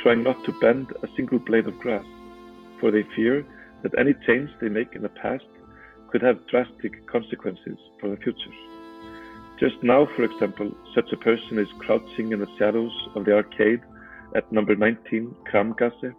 trying 0.00 0.22
not 0.22 0.44
to 0.44 0.52
bend 0.60 0.88
a 1.02 1.08
single 1.16 1.38
blade 1.38 1.66
of 1.66 1.78
grass, 1.78 2.04
for 2.80 2.90
they 2.90 3.04
fear 3.16 3.46
that 3.82 3.98
any 3.98 4.14
change 4.26 4.50
they 4.60 4.68
make 4.68 4.94
in 4.94 5.02
the 5.02 5.08
past 5.08 5.44
could 6.10 6.22
have 6.22 6.46
drastic 6.46 7.06
consequences 7.06 7.78
for 8.00 8.08
the 8.10 8.16
future. 8.16 8.54
Just 9.58 9.82
now, 9.82 10.06
for 10.14 10.22
example, 10.22 10.70
such 10.94 11.10
a 11.12 11.16
person 11.16 11.58
is 11.58 11.68
crouching 11.78 12.32
in 12.32 12.40
the 12.40 12.46
shadows 12.58 12.92
of 13.14 13.24
the 13.24 13.34
arcade 13.34 13.80
at 14.36 14.50
number 14.52 14.76
19 14.76 15.34
Kramgasse, 15.50 16.14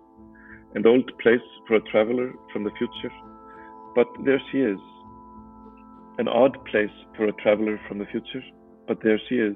an 0.76 0.86
old 0.86 1.10
place 1.20 1.48
for 1.68 1.76
a 1.76 1.82
traveler 1.82 2.34
from 2.52 2.64
the 2.64 2.72
future. 2.72 3.14
But 3.96 4.08
there 4.26 4.42
she 4.52 4.60
is. 4.60 4.80
An 6.18 6.28
odd 6.28 6.58
place 6.66 6.92
for 7.16 7.26
a 7.26 7.32
traveler 7.34 7.80
from 7.88 8.00
the 8.00 8.06
future, 8.08 8.44
but 8.88 9.02
there 9.04 9.20
she 9.30 9.36
is. 9.36 9.56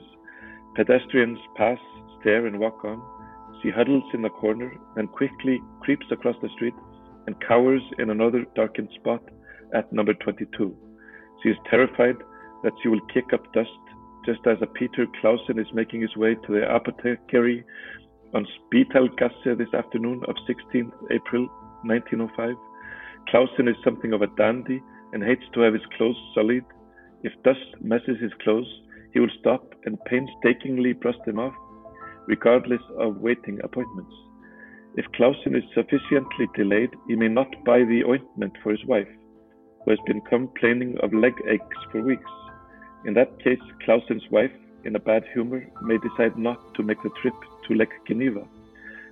Pedestrians 0.75 1.39
pass, 1.57 1.77
stare, 2.19 2.47
and 2.47 2.59
walk 2.59 2.85
on. 2.85 3.01
She 3.61 3.69
huddles 3.69 4.03
in 4.13 4.21
the 4.21 4.29
corner 4.29 4.71
and 4.95 5.11
quickly 5.11 5.61
creeps 5.81 6.05
across 6.09 6.35
the 6.41 6.49
street 6.55 6.73
and 7.27 7.39
cowers 7.41 7.81
in 7.99 8.09
another 8.09 8.45
darkened 8.55 8.89
spot 8.95 9.21
at 9.73 9.91
number 9.91 10.13
22. 10.13 10.75
She 11.41 11.49
is 11.49 11.57
terrified 11.69 12.15
that 12.63 12.73
she 12.81 12.89
will 12.89 13.01
kick 13.13 13.33
up 13.33 13.51
dust 13.53 13.69
just 14.25 14.39
as 14.47 14.57
a 14.61 14.67
Peter 14.67 15.05
Klausen 15.21 15.59
is 15.59 15.67
making 15.73 16.01
his 16.01 16.15
way 16.15 16.35
to 16.35 16.53
the 16.53 16.73
apothecary 16.73 17.63
on 18.33 18.47
Spitalgasse 18.55 19.57
this 19.57 19.73
afternoon 19.73 20.23
of 20.27 20.35
16th 20.47 20.93
April 21.11 21.47
1905. 21.83 22.55
Klausen 23.29 23.67
is 23.67 23.75
something 23.83 24.13
of 24.13 24.21
a 24.21 24.27
dandy 24.37 24.81
and 25.11 25.23
hates 25.23 25.43
to 25.53 25.61
have 25.61 25.73
his 25.73 25.83
clothes 25.97 26.17
sullied. 26.33 26.63
If 27.23 27.33
dust 27.43 27.59
messes 27.81 28.19
his 28.21 28.31
clothes, 28.43 28.67
he 29.13 29.19
will 29.19 29.29
stop 29.39 29.75
and 29.85 30.03
painstakingly 30.05 30.93
brush 30.93 31.19
them 31.25 31.39
off, 31.39 31.53
regardless 32.27 32.81
of 32.97 33.17
waiting 33.17 33.59
appointments. 33.63 34.13
If 34.95 35.05
Klausen 35.17 35.55
is 35.55 35.63
sufficiently 35.75 36.47
delayed, 36.55 36.89
he 37.07 37.15
may 37.15 37.27
not 37.27 37.47
buy 37.65 37.79
the 37.79 38.03
ointment 38.07 38.53
for 38.63 38.71
his 38.71 38.83
wife, 38.85 39.07
who 39.83 39.91
has 39.91 39.99
been 40.05 40.21
complaining 40.21 40.97
of 41.01 41.13
leg 41.13 41.33
aches 41.47 41.77
for 41.91 42.01
weeks. 42.01 42.29
In 43.05 43.13
that 43.15 43.37
case, 43.43 43.59
Klausen's 43.85 44.29
wife, 44.31 44.51
in 44.85 44.95
a 44.95 44.99
bad 44.99 45.23
humor, 45.33 45.65
may 45.81 45.97
decide 45.97 46.37
not 46.37 46.73
to 46.75 46.83
make 46.83 47.01
the 47.03 47.09
trip 47.21 47.33
to 47.67 47.75
Lake 47.75 47.93
Geneva. 48.07 48.45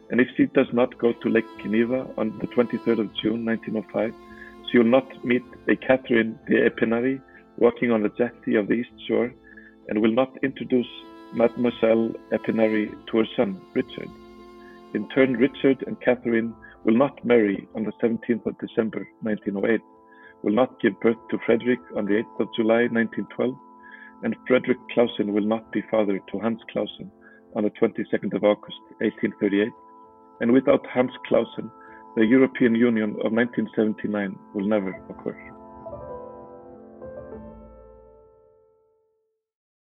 And 0.09 0.19
if 0.19 0.27
she 0.35 0.45
does 0.47 0.67
not 0.73 0.97
go 0.97 1.13
to 1.13 1.29
Lake 1.29 1.45
Geneva 1.61 2.07
on 2.17 2.37
the 2.39 2.47
23rd 2.47 2.99
of 2.99 3.13
June 3.21 3.45
1905, 3.45 4.13
she 4.69 4.77
will 4.77 4.85
not 4.85 5.25
meet 5.25 5.43
a 5.67 5.75
Catherine 5.75 6.39
de 6.47 6.69
Epinari 6.69 7.21
walking 7.57 7.91
on 7.91 8.03
the 8.03 8.09
jetty 8.09 8.55
of 8.55 8.67
the 8.67 8.73
East 8.75 8.91
Shore 9.07 9.33
and 9.89 10.01
will 10.01 10.13
not 10.13 10.37
introduce 10.43 10.87
Mademoiselle 11.33 12.11
Epinari 12.31 12.89
to 13.07 13.17
her 13.17 13.25
son, 13.35 13.59
Richard. 13.73 14.09
In 14.93 15.07
turn, 15.09 15.37
Richard 15.37 15.83
and 15.87 15.99
Catherine 16.01 16.53
will 16.83 16.97
not 16.97 17.23
marry 17.23 17.67
on 17.75 17.83
the 17.83 17.93
17th 18.03 18.45
of 18.45 18.57
December 18.59 19.07
1908, 19.21 19.79
will 20.43 20.53
not 20.53 20.79
give 20.81 20.99
birth 21.01 21.17
to 21.29 21.37
Frederick 21.45 21.79
on 21.95 22.05
the 22.05 22.13
8th 22.13 22.39
of 22.41 22.47
July 22.55 22.87
1912, 22.91 23.53
and 24.23 24.35
Frederick 24.47 24.77
Klausen 24.95 25.33
will 25.33 25.45
not 25.45 25.71
be 25.71 25.83
father 25.89 26.19
to 26.31 26.39
Hans 26.39 26.61
Klausen 26.73 27.09
on 27.55 27.63
the 27.63 27.69
22nd 27.71 28.33
of 28.35 28.43
August 28.43 28.79
1838, 28.99 29.69
and 30.41 30.51
without 30.51 30.85
Hans 30.87 31.11
Klausen, 31.29 31.69
the 32.15 32.25
European 32.25 32.75
Union 32.75 33.11
of 33.23 33.31
1979 33.31 34.35
will 34.53 34.67
never 34.67 34.89
occur. 35.09 35.37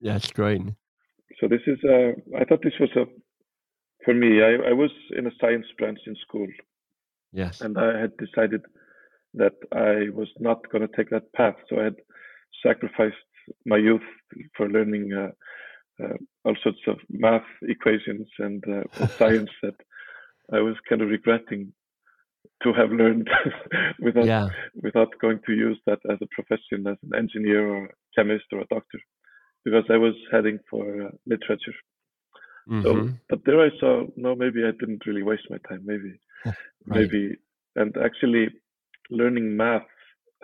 Yeah, 0.00 0.16
it's 0.16 0.30
great. 0.30 0.62
So 1.40 1.48
this 1.48 1.60
is, 1.66 1.78
uh, 1.84 2.12
I 2.38 2.44
thought 2.44 2.62
this 2.62 2.78
was 2.78 2.90
a, 2.96 3.04
for 4.04 4.14
me, 4.14 4.42
I, 4.42 4.70
I 4.70 4.72
was 4.72 4.90
in 5.16 5.26
a 5.26 5.30
science 5.40 5.66
branch 5.78 5.98
in 6.06 6.14
school, 6.26 6.46
Yes. 7.32 7.60
and 7.60 7.76
I 7.78 7.98
had 7.98 8.16
decided 8.16 8.62
that 9.34 9.54
I 9.72 10.10
was 10.14 10.28
not 10.38 10.68
going 10.70 10.86
to 10.86 10.96
take 10.96 11.10
that 11.10 11.32
path. 11.32 11.56
So 11.68 11.80
I 11.80 11.84
had 11.84 11.96
sacrificed 12.64 13.16
my 13.66 13.76
youth 13.76 14.02
for 14.56 14.68
learning 14.68 15.12
uh, 15.12 16.04
uh, 16.04 16.16
all 16.44 16.56
sorts 16.62 16.80
of 16.86 16.98
math 17.10 17.44
equations 17.62 18.28
and 18.38 18.64
uh, 18.68 19.06
science 19.18 19.50
that 19.62 19.74
I 20.52 20.60
was 20.60 20.76
kind 20.88 21.02
of 21.02 21.08
regretting 21.08 21.72
to 22.62 22.72
have 22.72 22.90
learned 22.90 23.28
without 24.00 24.26
Yeah. 24.26 24.48
without 24.82 25.10
going 25.20 25.40
to 25.46 25.52
use 25.52 25.78
that 25.86 25.98
as 26.10 26.18
a 26.22 26.28
profession 26.34 26.86
as 26.86 26.96
an 27.02 27.14
engineer 27.16 27.66
or 27.66 27.84
a 27.86 27.88
chemist 28.16 28.44
or 28.52 28.60
a 28.60 28.66
doctor 28.66 28.98
because 29.64 29.84
I 29.90 29.96
was 29.96 30.14
heading 30.30 30.58
for 30.70 31.06
uh, 31.06 31.10
literature. 31.26 31.74
So, 32.82 32.92
Mhm. 32.94 33.20
but 33.28 33.40
there 33.44 33.60
I 33.60 33.70
saw 33.80 34.06
no, 34.16 34.34
maybe 34.34 34.64
I 34.64 34.72
didn't 34.72 35.06
really 35.06 35.22
waste 35.22 35.48
my 35.50 35.58
time. 35.68 35.82
Maybe, 35.84 36.18
Right. 36.44 36.56
maybe, 36.86 37.36
and 37.76 37.96
actually 37.96 38.48
learning 39.10 39.56
math, 39.56 39.86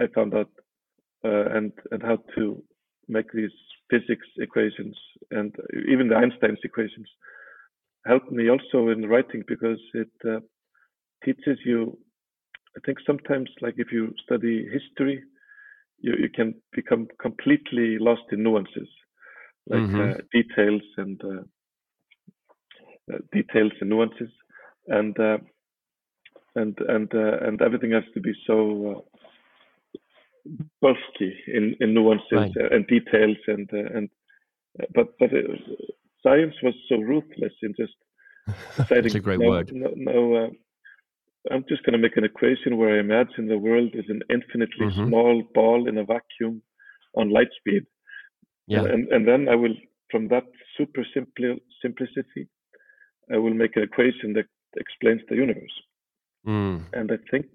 I 0.01 0.07
found 0.15 0.35
out 0.35 0.51
uh, 1.25 1.47
and 1.57 1.73
and 1.91 2.03
how 2.03 2.19
to 2.37 2.63
make 3.09 3.31
these 3.33 3.51
physics 3.91 4.27
equations 4.39 4.97
and 5.31 5.55
even 5.89 6.09
the 6.09 6.17
Einstein's 6.17 6.61
equations 6.65 7.09
helped 8.07 8.31
me 8.31 8.49
also 8.49 8.89
in 8.89 9.09
writing 9.09 9.43
because 9.47 9.81
it 9.95 10.11
uh, 10.29 10.41
teaches 11.25 11.59
you. 11.65 11.99
I 12.77 12.81
think 12.87 12.99
sometimes, 13.07 13.49
like 13.61 13.75
if 13.79 13.93
you 13.93 14.15
study 14.25 14.67
history, 14.73 15.23
you, 16.01 16.15
you 16.19 16.29
can 16.31 16.55
become 16.73 17.09
completely 17.21 17.99
lost 17.99 18.23
in 18.33 18.43
nuances, 18.43 18.89
like 19.69 19.89
Mhm. 19.89 20.01
uh, 20.01 20.15
details 20.33 20.83
and 20.97 21.21
uh, 21.25 21.43
uh, 23.15 23.19
details 23.33 23.73
and 23.81 23.91
nuances, 23.91 24.31
and 24.89 25.19
uh, 25.19 25.39
and 26.55 26.77
and 26.89 27.13
uh, 27.15 27.39
and 27.47 27.61
everything 27.63 27.93
has 27.93 28.05
to 28.15 28.21
be 28.21 28.33
so 28.47 28.57
uh, 28.91 30.55
bulky 30.81 31.33
in, 31.47 31.77
in 31.81 31.95
nuances 31.95 32.27
Right. 32.33 32.53
and 32.73 32.87
details 32.87 33.37
and 33.47 33.69
uh, 33.73 33.97
and 33.97 34.09
uh, 34.81 34.87
but 34.95 35.19
but 35.19 35.33
uh, 35.33 35.57
science 36.23 36.55
was 36.63 36.75
so 36.89 36.97
ruthless 36.97 37.53
in 37.63 37.75
just 37.77 37.95
It's 38.91 39.15
a 39.15 39.21
great 39.21 39.41
no, 39.41 39.51
word. 39.51 39.71
No, 39.73 39.93
no 39.97 40.35
uh, 40.35 40.51
I'm 41.51 41.65
just 41.69 41.83
going 41.85 41.95
to 41.95 41.99
make 41.99 42.17
an 42.17 42.25
equation 42.25 42.77
where 42.77 42.97
I 42.97 43.01
imagine 43.01 43.49
the 43.49 43.59
world 43.59 43.95
is 43.95 44.05
an 44.09 44.23
infinitely 44.29 44.87
Mhm. 44.87 45.07
small 45.07 45.43
ball 45.55 45.89
in 45.89 45.99
a 45.99 46.05
vacuum 46.05 46.63
on 47.15 47.31
light 47.31 47.53
speed. 47.59 47.87
Yeah. 48.67 48.85
And, 48.85 49.09
and 49.09 49.27
then 49.27 49.49
I 49.49 49.57
will, 49.57 49.75
from 50.11 50.29
that 50.29 50.45
super 50.77 51.05
simple 51.15 51.57
simplicity, 51.83 52.49
I 53.33 53.39
will 53.39 53.55
make 53.55 53.77
an 53.77 53.83
equation 53.83 54.33
that 54.35 54.47
explains 54.77 55.23
the 55.29 55.37
universe. 55.37 55.77
Mm. 56.47 56.85
And 56.93 57.13
I 57.13 57.19
think 57.31 57.47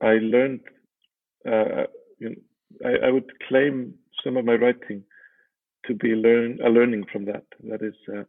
I 0.00 0.14
learned, 0.14 0.60
uh, 1.46 1.84
you 2.18 2.30
know, 2.30 2.36
I, 2.84 3.06
I 3.06 3.10
would 3.10 3.30
claim 3.48 3.94
some 4.24 4.36
of 4.36 4.44
my 4.44 4.54
writing 4.54 5.04
to 5.86 5.94
be 5.94 6.08
learn 6.10 6.58
a 6.64 6.68
learning 6.68 7.04
from 7.12 7.24
that. 7.26 7.44
That 7.64 7.82
is, 7.82 7.94
uh, 8.08 8.24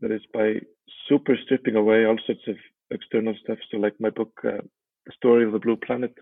that 0.00 0.10
is 0.10 0.22
by 0.32 0.60
super 1.08 1.36
stripping 1.44 1.76
away 1.76 2.04
all 2.04 2.18
sorts 2.26 2.42
of 2.48 2.56
external 2.90 3.34
stuff. 3.42 3.58
So, 3.70 3.76
like 3.78 3.94
my 4.00 4.10
book, 4.10 4.32
uh, 4.44 4.62
"The 5.06 5.12
Story 5.12 5.44
of 5.44 5.52
the 5.52 5.58
Blue 5.58 5.76
Planet," 5.76 6.14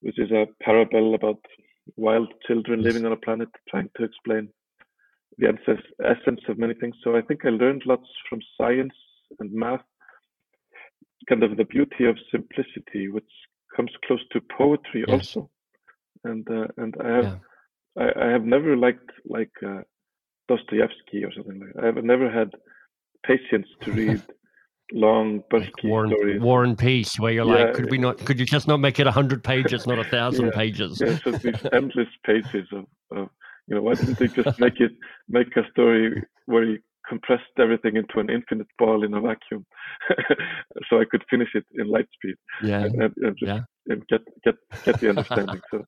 which 0.00 0.18
is 0.18 0.30
a 0.30 0.46
parable 0.62 1.14
about 1.14 1.40
wild 1.96 2.32
children 2.46 2.82
living 2.82 3.06
on 3.06 3.12
a 3.12 3.16
planet 3.16 3.48
trying 3.68 3.90
to 3.96 4.04
explain 4.04 4.48
the 5.38 5.48
essence, 5.48 5.86
essence 6.04 6.40
of 6.48 6.58
many 6.58 6.74
things. 6.74 6.96
So, 7.02 7.16
I 7.16 7.22
think 7.22 7.44
I 7.44 7.50
learned 7.50 7.82
lots 7.86 8.08
from 8.28 8.40
science 8.56 8.94
and 9.40 9.52
math, 9.52 9.84
kind 11.28 11.42
of 11.42 11.56
the 11.56 11.64
beauty 11.64 12.04
of 12.06 12.16
simplicity, 12.30 13.08
which 13.08 13.24
comes 13.76 13.90
close 14.06 14.20
to 14.32 14.40
poetry 14.56 15.04
Yes. 15.06 15.34
also. 15.36 15.50
And 16.24 16.46
uh, 16.50 16.68
and 16.76 16.94
I 17.02 17.08
have 17.08 17.24
Yeah. 17.24 17.38
I, 17.98 18.26
I 18.26 18.28
have 18.30 18.44
never 18.44 18.76
liked 18.76 19.10
like 19.26 19.52
uh, 19.66 19.80
Dostoevsky 20.48 21.24
or 21.24 21.32
something 21.34 21.60
like 21.60 21.74
that. 21.74 21.82
I 21.82 21.86
have 21.86 22.04
never 22.04 22.30
had 22.30 22.50
patience 23.26 23.66
to 23.82 23.92
read 23.96 24.22
long, 24.92 25.42
Like 25.52 25.72
bulky 25.72 25.88
War 25.88 26.04
and, 26.04 26.14
stories. 26.14 26.42
War 26.42 26.64
and 26.64 26.78
Peace, 26.78 27.18
where 27.18 27.32
you're 27.32 27.44
Yeah, 27.44 27.64
like, 27.64 27.74
could 27.74 27.90
we 27.90 27.98
not? 27.98 28.18
Could 28.18 28.38
you 28.38 28.46
just 28.46 28.68
not 28.68 28.78
make 28.78 29.00
it 29.00 29.06
a 29.06 29.10
hundred 29.12 29.42
pages, 29.52 29.86
not 29.86 29.98
a 29.98 30.04
thousand 30.04 30.46
Yeah. 30.46 30.50
pages? 30.52 31.00
Yeah, 31.00 31.14
so 31.24 31.32
these 31.42 31.54
endless 31.72 32.08
pages 32.24 32.68
of, 32.72 32.84
of 33.16 33.28
you 33.68 33.76
know, 33.76 33.82
why 33.82 33.94
didn't 33.94 34.18
they 34.18 34.28
just 34.28 34.58
make 34.58 34.80
it 34.80 34.92
make 35.28 35.56
a 35.56 35.62
story 35.70 36.22
where 36.46 36.64
you 36.64 36.78
compressed 37.12 37.56
everything 37.58 37.96
into 37.96 38.20
an 38.20 38.30
infinite 38.30 38.70
ball 38.78 39.04
in 39.04 39.12
a 39.14 39.20
vacuum, 39.20 39.66
so 40.88 40.92
I 41.00 41.04
could 41.10 41.22
finish 41.28 41.50
it 41.54 41.66
in 41.78 41.86
light 41.96 42.08
speed 42.16 42.36
Yeah. 42.64 42.84
and, 42.84 42.94
and, 43.02 43.12
and 43.24 43.36
just 43.38 43.52
Yeah. 43.52 43.60
and 43.88 44.00
get 44.08 44.22
get 44.44 44.54
get 44.86 44.96
the 45.00 45.08
understanding. 45.10 45.60
so 45.70 45.84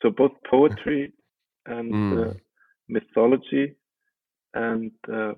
so 0.00 0.10
both 0.10 0.32
poetry 0.48 1.12
and 1.66 1.92
Mm. 1.92 2.12
uh, 2.20 2.32
mythology 2.88 3.74
and 4.54 4.92
uh, 5.12 5.32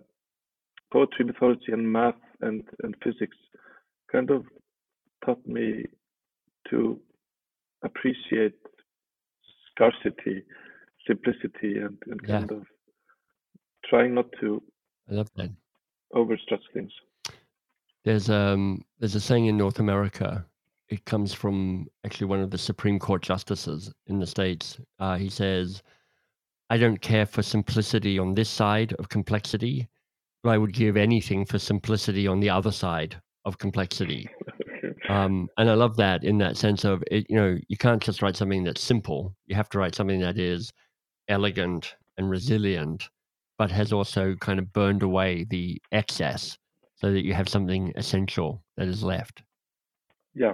poetry, 0.92 1.24
mythology, 1.24 1.70
and 1.72 1.84
math 1.98 2.22
and 2.46 2.62
and 2.82 2.94
physics 3.04 3.38
kind 4.12 4.30
of 4.36 4.44
taught 5.24 5.44
me 5.46 5.84
to 6.70 7.00
appreciate 7.88 8.58
scarcity, 9.70 10.36
simplicity, 11.08 11.72
and, 11.86 11.96
and 12.10 12.20
Yeah. 12.28 12.38
kind 12.38 12.50
of 12.58 12.62
trying 13.88 14.14
not 14.14 14.28
to 14.40 14.62
I 15.10 15.14
love 15.14 15.30
that. 15.36 15.50
overstretch 16.14 16.62
things. 16.74 16.92
There's 18.04 18.30
um 18.30 18.82
there's 18.98 19.14
a 19.14 19.20
saying 19.20 19.46
in 19.46 19.56
North 19.56 19.78
America. 19.80 20.44
It 20.88 21.04
comes 21.04 21.34
from 21.34 21.88
actually 22.04 22.28
one 22.28 22.40
of 22.40 22.50
the 22.50 22.58
Supreme 22.58 22.98
Court 22.98 23.22
justices 23.22 23.92
in 24.06 24.20
the 24.20 24.26
states. 24.26 24.78
Uh, 25.00 25.16
he 25.16 25.28
says, 25.28 25.82
"I 26.70 26.76
don't 26.78 27.00
care 27.00 27.26
for 27.26 27.42
simplicity 27.42 28.18
on 28.18 28.34
this 28.34 28.48
side 28.48 28.92
of 28.94 29.08
complexity, 29.08 29.88
but 30.42 30.50
I 30.50 30.58
would 30.58 30.72
give 30.72 30.96
anything 30.96 31.44
for 31.44 31.58
simplicity 31.58 32.28
on 32.28 32.38
the 32.40 32.50
other 32.50 32.70
side 32.72 33.20
of 33.44 33.58
complexity." 33.58 34.28
Um, 35.08 35.48
and 35.56 35.70
I 35.70 35.74
love 35.74 35.96
that 35.98 36.24
in 36.24 36.38
that 36.38 36.56
sense 36.56 36.84
of 36.84 37.02
it. 37.12 37.26
You 37.30 37.36
know, 37.36 37.56
you 37.68 37.76
can't 37.76 38.02
just 38.02 38.22
write 38.22 38.34
something 38.36 38.64
that's 38.64 38.80
simple. 38.82 39.36
You 39.46 39.54
have 39.54 39.68
to 39.68 39.78
write 39.78 39.94
something 39.94 40.18
that 40.20 40.36
is 40.36 40.72
elegant 41.28 41.94
and 42.18 42.28
resilient, 42.28 43.08
but 43.58 43.70
has 43.70 43.92
also 43.92 44.34
kind 44.40 44.58
of 44.58 44.72
burned 44.72 45.02
away 45.02 45.44
the 45.48 45.80
excess, 45.92 46.58
so 46.94 47.12
that 47.12 47.24
you 47.24 47.34
have 47.34 47.48
something 47.48 47.92
essential 47.96 48.62
that 48.76 48.88
is 48.88 49.02
left. 49.02 49.42
yeah 50.34 50.52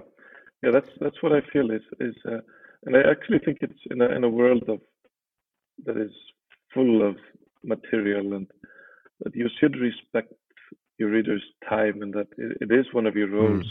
yeah 0.62 0.70
that's 0.70 0.90
that's 1.00 1.22
what 1.22 1.32
i 1.32 1.40
feel 1.52 1.70
is 1.70 1.82
is 2.00 2.14
uh, 2.32 2.40
and 2.84 2.96
i 2.96 3.00
actually 3.10 3.38
think 3.44 3.58
it's 3.60 3.84
in 3.90 4.00
a 4.00 4.08
in 4.16 4.24
a 4.24 4.28
world 4.28 4.64
of 4.68 4.80
that 5.84 5.96
is 5.96 6.12
full 6.72 7.02
of 7.08 7.16
material 7.64 8.34
and 8.34 8.46
that 9.22 9.34
you 9.34 9.48
should 9.58 9.76
respect 9.76 10.32
your 10.98 11.10
reader's 11.10 11.42
time 11.68 12.02
and 12.02 12.12
that 12.14 12.28
it, 12.38 12.58
it 12.60 12.70
is 12.72 12.86
one 12.92 13.06
of 13.06 13.16
your 13.16 13.28
roles 13.28 13.66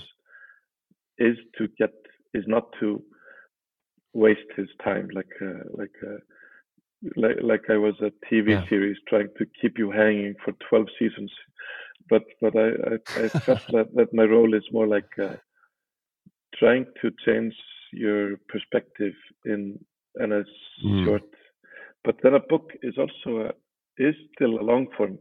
is 1.17 1.37
to 1.57 1.67
get 1.77 1.93
is 2.33 2.43
not 2.47 2.67
to 2.79 3.01
waste 4.13 4.51
his 4.55 4.67
time 4.83 5.07
like 5.13 5.33
uh, 5.41 5.63
like 5.73 5.95
uh, 6.05 6.17
like 7.15 7.37
like 7.41 7.63
I 7.69 7.77
was 7.77 7.95
a 8.01 8.11
TV 8.31 8.55
Yeah. 8.55 8.65
series 8.69 8.97
trying 9.07 9.29
to 9.37 9.45
keep 9.59 9.77
you 9.77 9.91
hanging 9.91 10.35
for 10.43 10.53
12 10.69 10.87
seasons 10.99 11.31
but 12.09 12.23
but 12.41 12.55
I 12.55 12.67
I, 12.91 13.23
I 13.25 13.29
felt 13.45 13.61
that, 13.71 13.87
that 13.95 14.13
my 14.13 14.23
role 14.23 14.53
is 14.53 14.63
more 14.71 14.87
like 14.87 15.09
uh, 15.19 15.35
trying 16.55 16.85
to 17.01 17.11
change 17.25 17.53
your 17.91 18.37
perspective 18.49 19.13
in 19.45 19.79
in 20.19 20.31
a 20.31 20.43
Mm. 20.83 21.05
short 21.05 21.23
but 22.03 22.15
then 22.23 22.33
a 22.33 22.39
book 22.39 22.71
is 22.83 22.95
also 22.97 23.47
a, 23.47 23.51
is 23.97 24.15
still 24.35 24.59
a 24.59 24.67
long 24.71 24.87
form 24.97 25.17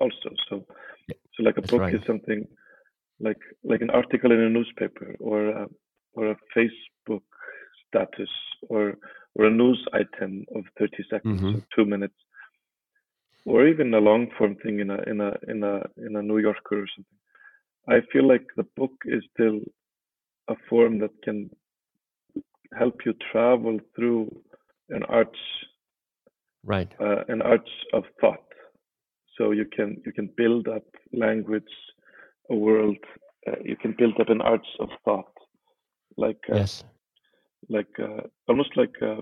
also 0.00 0.30
so 0.48 0.64
so 1.34 1.42
like 1.42 1.58
a 1.58 1.62
that's 1.62 1.72
book 1.72 1.82
right. 1.82 1.94
is 1.94 2.00
something 2.06 2.46
like 3.20 3.40
like 3.64 3.80
an 3.82 3.90
article 3.90 4.32
in 4.32 4.40
a 4.40 4.48
newspaper 4.48 5.14
or 5.20 5.48
a, 5.48 5.66
or 6.14 6.30
a 6.30 6.36
facebook 6.56 7.22
status 7.88 8.30
or 8.68 8.94
or 9.34 9.46
a 9.46 9.50
news 9.50 9.80
item 9.92 10.44
of 10.54 10.64
30 10.78 11.04
seconds 11.10 11.40
Mhm. 11.40 11.54
or 11.56 11.66
2 11.76 11.84
minutes 11.84 12.16
or 13.44 13.66
even 13.66 13.94
a 13.94 14.00
long 14.00 14.30
form 14.36 14.56
thing 14.56 14.80
in 14.80 14.90
a 14.90 14.98
in 15.10 15.20
a 15.20 15.30
in 15.48 15.62
a 15.64 15.74
in 16.06 16.16
a 16.16 16.22
new 16.22 16.38
yorker 16.38 16.82
or 16.82 16.88
something 16.94 17.18
i 17.88 18.00
feel 18.12 18.26
like 18.26 18.46
the 18.56 18.68
book 18.76 18.92
is 19.04 19.22
still 19.32 19.60
a 20.48 20.56
form 20.68 20.98
that 20.98 21.14
can 21.22 21.50
help 22.78 22.96
you 23.06 23.12
travel 23.32 23.80
through 23.94 24.22
an 24.90 25.02
arch 25.04 25.38
Right. 26.64 26.92
uh, 27.00 27.24
an 27.28 27.40
arch 27.40 27.70
of 27.92 28.04
thought. 28.20 28.44
So 29.36 29.52
you 29.52 29.64
can 29.64 30.02
you 30.04 30.12
can 30.12 30.28
build 30.36 30.68
up 30.68 30.84
language, 31.12 31.72
a 32.50 32.54
world. 32.54 32.98
Uh, 33.46 33.52
you 33.64 33.76
can 33.76 33.92
build 33.96 34.20
up 34.20 34.28
an 34.28 34.40
arch 34.42 34.66
of 34.80 34.90
thought, 35.04 35.32
like 36.16 36.40
uh, 36.50 36.56
Yes. 36.56 36.84
Like 37.68 37.88
uh, 37.98 38.22
almost 38.48 38.76
like 38.76 38.94
uh, 39.02 39.20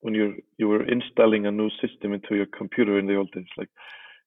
when 0.00 0.14
you 0.14 0.36
you 0.58 0.68
were 0.68 0.84
installing 0.84 1.46
a 1.46 1.50
new 1.50 1.70
system 1.80 2.12
into 2.12 2.34
your 2.34 2.46
computer 2.46 2.98
in 2.98 3.06
the 3.06 3.16
old 3.16 3.30
days. 3.32 3.46
Like 3.56 3.68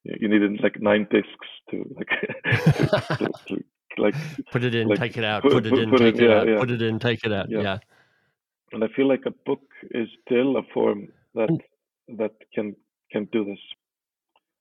you 0.04 0.28
needed 0.28 0.60
like 0.62 0.80
nine 0.82 1.08
disks 1.12 1.50
to 1.72 1.84
like 1.98 2.10
to, 3.18 3.18
to, 3.18 3.28
to, 3.48 3.64
like. 3.98 4.16
Put 4.52 4.64
it 4.64 4.76
in, 4.76 4.88
like, 4.88 5.00
take 5.00 5.18
it 5.18 5.24
out. 5.24 5.42
put- 5.42 5.52
Put 5.54 5.66
it 5.66 5.78
in, 5.78 5.90
put 5.90 6.00
take 6.00 6.16
it 6.16 6.24
yeah, 6.30 6.36
out. 6.40 6.48
yeah. 6.48 6.60
Put 6.60 6.72
it 6.72 6.82
in, 6.82 7.00
take 7.00 7.24
it 7.26 7.32
out. 7.34 7.50
Yeah. 7.50 7.62
Yeah. 7.62 7.78
And 8.72 8.84
I 8.84 8.88
feel 8.96 9.08
like 9.08 9.24
a 9.26 9.32
book 9.46 9.62
is 9.92 10.08
still 10.26 10.58
a 10.58 10.64
form 10.74 11.08
that 11.34 11.50
Mm. 11.50 11.60
that 12.18 12.32
can 12.54 12.76
can 13.12 13.26
do 13.32 13.44
this, 13.46 13.60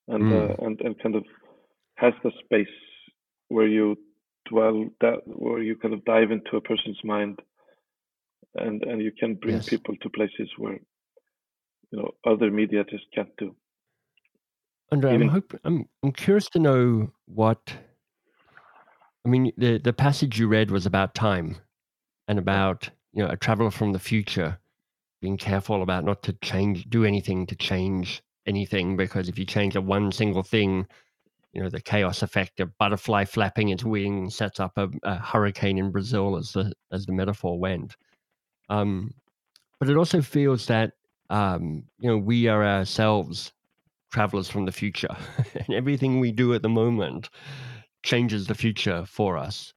and 0.08 0.24
Mm. 0.24 0.32
uh, 0.50 0.64
and 0.66 0.80
and 0.80 0.98
kind 1.02 1.14
of 1.14 1.24
has 1.96 2.14
the 2.22 2.30
space 2.44 2.76
where 3.48 3.66
you 3.68 3.96
dwell 4.46 4.88
that 5.00 5.18
where 5.26 5.62
you 5.62 5.76
kind 5.76 5.94
of 5.94 6.04
dive 6.04 6.30
into 6.30 6.56
a 6.56 6.60
person's 6.60 7.02
mind, 7.04 7.40
and 8.54 8.82
and 8.84 9.02
you 9.02 9.12
can 9.12 9.34
bring 9.34 9.56
Yes. 9.56 9.68
people 9.68 9.94
to 10.02 10.10
places 10.10 10.48
where 10.58 10.78
you 11.90 11.98
know 11.98 12.10
other 12.26 12.50
media 12.50 12.84
just 12.84 13.04
can't 13.14 13.36
do. 13.36 13.54
Andri, 14.92 15.14
I'm 15.14 15.28
hope 15.28 15.54
I'm 15.64 15.88
I'm 16.02 16.12
curious 16.12 16.48
to 16.50 16.58
know 16.58 17.10
what 17.26 17.76
I 19.24 19.28
mean 19.28 19.52
the 19.56 19.78
the 19.78 19.92
passage 19.92 20.38
you 20.38 20.48
read 20.48 20.70
was 20.70 20.86
about 20.86 21.14
time 21.14 21.56
and 22.28 22.38
about 22.38 22.90
you 23.12 23.22
know 23.22 23.30
a 23.30 23.36
traveler 23.36 23.70
from 23.70 23.92
the 23.92 23.98
future 23.98 24.58
being 25.20 25.36
careful 25.36 25.82
about 25.82 26.04
not 26.04 26.22
to 26.24 26.32
change 26.42 26.88
do 26.90 27.04
anything 27.04 27.46
to 27.46 27.56
change 27.56 28.22
anything 28.46 28.96
because 28.96 29.28
if 29.28 29.38
you 29.38 29.46
change 29.46 29.74
a 29.74 29.80
one 29.80 30.12
single 30.12 30.42
thing 30.42 30.86
you 31.54 31.62
know 31.62 31.70
the 31.70 31.80
chaos 31.80 32.22
effect 32.22 32.60
of 32.60 32.76
butterfly 32.78 33.24
flapping 33.24 33.70
its 33.70 33.84
wings 33.84 34.34
sets 34.34 34.60
up 34.60 34.72
a, 34.76 34.88
a 35.04 35.16
hurricane 35.16 35.78
in 35.78 35.90
Brazil 35.90 36.36
as 36.36 36.52
the 36.52 36.72
as 36.92 37.06
the 37.06 37.12
metaphor 37.12 37.58
went 37.58 37.96
um 38.68 39.12
but 39.80 39.90
it 39.90 39.96
also 39.96 40.22
feels 40.22 40.66
that 40.66 40.92
um 41.30 41.84
you 41.98 42.08
know 42.08 42.18
we 42.18 42.48
are 42.48 42.64
ourselves 42.64 43.52
travelers 44.12 44.48
from 44.48 44.64
the 44.64 44.72
future. 44.72 45.16
And 45.54 45.74
everything 45.74 46.20
we 46.20 46.30
do 46.30 46.54
at 46.54 46.62
the 46.62 46.68
moment 46.68 47.30
changes 48.04 48.46
the 48.46 48.54
future 48.54 49.04
for 49.06 49.36
us. 49.36 49.74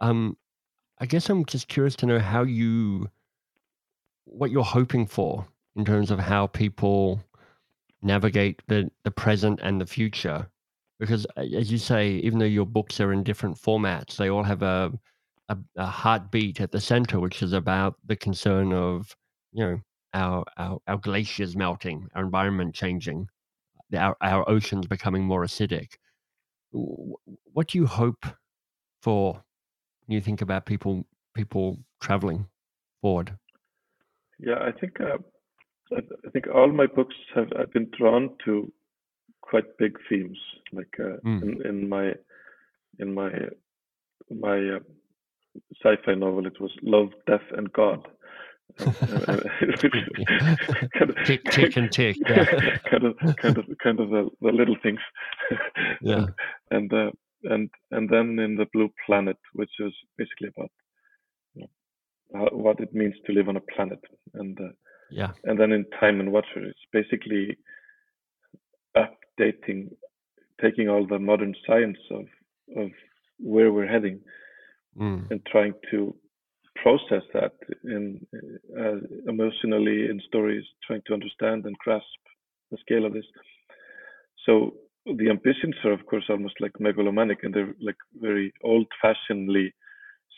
Um 0.00 0.36
i 1.02 1.06
guess 1.06 1.30
i'm 1.30 1.46
just 1.46 1.68
curious 1.68 1.96
to 1.96 2.06
know 2.06 2.18
how 2.18 2.42
you 2.42 3.08
what 4.26 4.50
you're 4.50 4.62
hoping 4.62 5.06
for 5.06 5.46
in 5.76 5.84
terms 5.84 6.10
of 6.10 6.18
how 6.18 6.46
people 6.46 7.22
navigate 8.02 8.62
the 8.68 8.90
the 9.04 9.10
present 9.10 9.60
and 9.62 9.80
the 9.80 9.86
future. 9.86 10.48
Because 10.98 11.26
as 11.36 11.72
you 11.72 11.78
say, 11.78 12.12
even 12.16 12.38
though 12.38 12.44
your 12.44 12.66
books 12.66 13.00
are 13.00 13.12
in 13.12 13.22
different 13.22 13.56
formats, 13.56 14.16
they 14.16 14.28
all 14.28 14.42
have 14.42 14.62
a 14.62 14.92
a, 15.50 15.58
a 15.76 15.86
heartbeat 15.86 16.60
at 16.60 16.72
the 16.72 16.80
center, 16.80 17.20
which 17.20 17.42
is 17.42 17.52
about 17.52 17.96
the 18.06 18.16
concern 18.16 18.72
of 18.72 19.14
you 19.52 19.64
know 19.64 19.80
our 20.14 20.44
our, 20.56 20.78
our 20.86 20.96
glaciers 20.98 21.56
melting, 21.56 22.08
our 22.14 22.24
environment 22.24 22.74
changing, 22.74 23.28
our 23.96 24.16
our 24.22 24.48
oceans 24.48 24.86
becoming 24.86 25.24
more 25.24 25.44
acidic. 25.44 25.94
What 26.72 27.68
do 27.68 27.78
you 27.78 27.86
hope 27.86 28.24
for 29.02 29.42
when 30.06 30.14
you 30.14 30.20
think 30.20 30.40
about 30.40 30.66
people 30.66 31.04
people 31.34 31.78
traveling 32.00 32.46
forward? 33.02 33.36
Yeah, 34.38 34.60
I 34.60 34.72
think 34.72 35.00
uh, 35.00 35.18
I 35.92 36.30
think 36.32 36.46
all 36.54 36.72
my 36.72 36.86
books 36.86 37.16
have 37.34 37.48
I've 37.58 37.72
been 37.72 37.90
drawn 37.98 38.30
to 38.44 38.72
quite 39.40 39.76
big 39.78 39.98
themes. 40.08 40.38
Like 40.72 40.94
uh, 41.00 41.18
mm. 41.26 41.42
in, 41.42 41.66
in 41.66 41.88
my 41.88 42.14
in 43.00 43.12
my 43.12 43.32
my 44.30 44.76
uh, 44.76 44.78
sci-fi 45.84 46.14
novel, 46.14 46.46
it 46.46 46.60
was 46.60 46.70
love, 46.82 47.10
death, 47.26 47.42
and 47.56 47.72
God. 47.72 48.06
kind 48.78 48.96
of, 51.00 51.16
tick, 51.24 51.44
tick, 51.50 51.76
and 51.76 51.90
tick. 51.90 52.16
Yeah. 52.28 52.44
kind 52.90 53.04
of, 53.04 53.16
kind 53.36 53.58
of, 53.58 53.64
kind 53.82 54.00
of 54.00 54.10
the, 54.10 54.28
the 54.40 54.52
little 54.52 54.76
things. 54.82 55.00
yeah. 56.00 56.26
And 56.70 56.92
uh, 56.92 57.10
and 57.44 57.70
and 57.90 58.08
then 58.08 58.38
in 58.38 58.56
the 58.56 58.66
Blue 58.72 58.90
Planet, 59.06 59.38
which 59.54 59.70
is 59.80 59.92
basically 60.16 60.48
about 60.56 60.70
you 61.54 61.66
know, 62.32 62.38
how, 62.38 62.56
what 62.56 62.80
it 62.80 62.94
means 62.94 63.14
to 63.26 63.32
live 63.32 63.48
on 63.48 63.56
a 63.56 63.72
planet, 63.74 64.00
and 64.34 64.58
uh, 64.60 64.68
yeah. 65.10 65.32
And 65.44 65.58
then 65.58 65.72
in 65.72 65.84
Time 65.98 66.20
and 66.20 66.32
Water, 66.32 66.46
it's 66.56 66.78
basically 66.92 67.56
updating, 68.96 69.90
taking 70.60 70.88
all 70.88 71.06
the 71.06 71.18
modern 71.18 71.54
science 71.66 71.98
of 72.10 72.26
of 72.76 72.90
where 73.38 73.72
we're 73.72 73.88
heading, 73.88 74.20
mm. 74.98 75.30
and 75.30 75.40
trying 75.46 75.74
to 75.90 76.14
process 76.76 77.22
that 77.34 77.52
in 77.84 78.26
uh, 78.78 78.96
emotionally 79.28 80.08
in 80.08 80.20
stories, 80.26 80.64
trying 80.86 81.02
to 81.06 81.14
understand 81.14 81.66
and 81.66 81.76
grasp 81.78 82.04
the 82.70 82.78
scale 82.78 83.04
of 83.04 83.12
this. 83.12 83.26
So 84.46 84.74
the 85.04 85.28
ambitions 85.30 85.74
are, 85.84 85.92
of 85.92 86.06
course, 86.06 86.24
almost 86.28 86.54
like 86.60 86.72
megalomaniac, 86.78 87.42
and 87.42 87.52
they're 87.52 87.74
like 87.82 87.96
very 88.14 88.52
old-fashionedly 88.62 89.72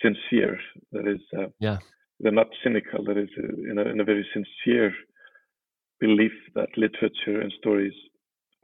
sincere. 0.02 0.58
That 0.92 1.06
is, 1.06 1.20
uh, 1.38 1.48
yeah, 1.60 1.78
they're 2.20 2.32
not 2.32 2.48
cynical. 2.62 3.04
That 3.04 3.18
is, 3.18 3.28
uh, 3.38 3.70
in 3.70 3.78
a, 3.78 3.82
in 3.82 4.00
a 4.00 4.04
very 4.04 4.26
sincere 4.32 4.92
belief 6.00 6.32
that 6.54 6.68
literature 6.76 7.40
and 7.40 7.52
stories 7.58 7.94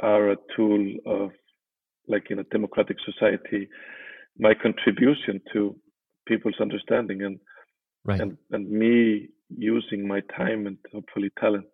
are 0.01 0.31
a 0.31 0.37
tool 0.57 0.95
of, 1.07 1.31
like 2.09 2.31
in 2.31 2.39
a 2.41 2.45
democratic 2.45 2.97
society, 3.05 3.69
my 4.39 4.55
contribution 4.55 5.41
to 5.53 5.75
people's 6.27 6.61
understanding 6.61 7.23
and 7.23 7.39
right. 8.05 8.21
and 8.21 8.37
and 8.51 8.71
me 8.71 9.29
using 9.49 10.07
my 10.07 10.21
time 10.37 10.67
and 10.67 10.77
hopefully 10.93 11.31
talent 11.41 11.67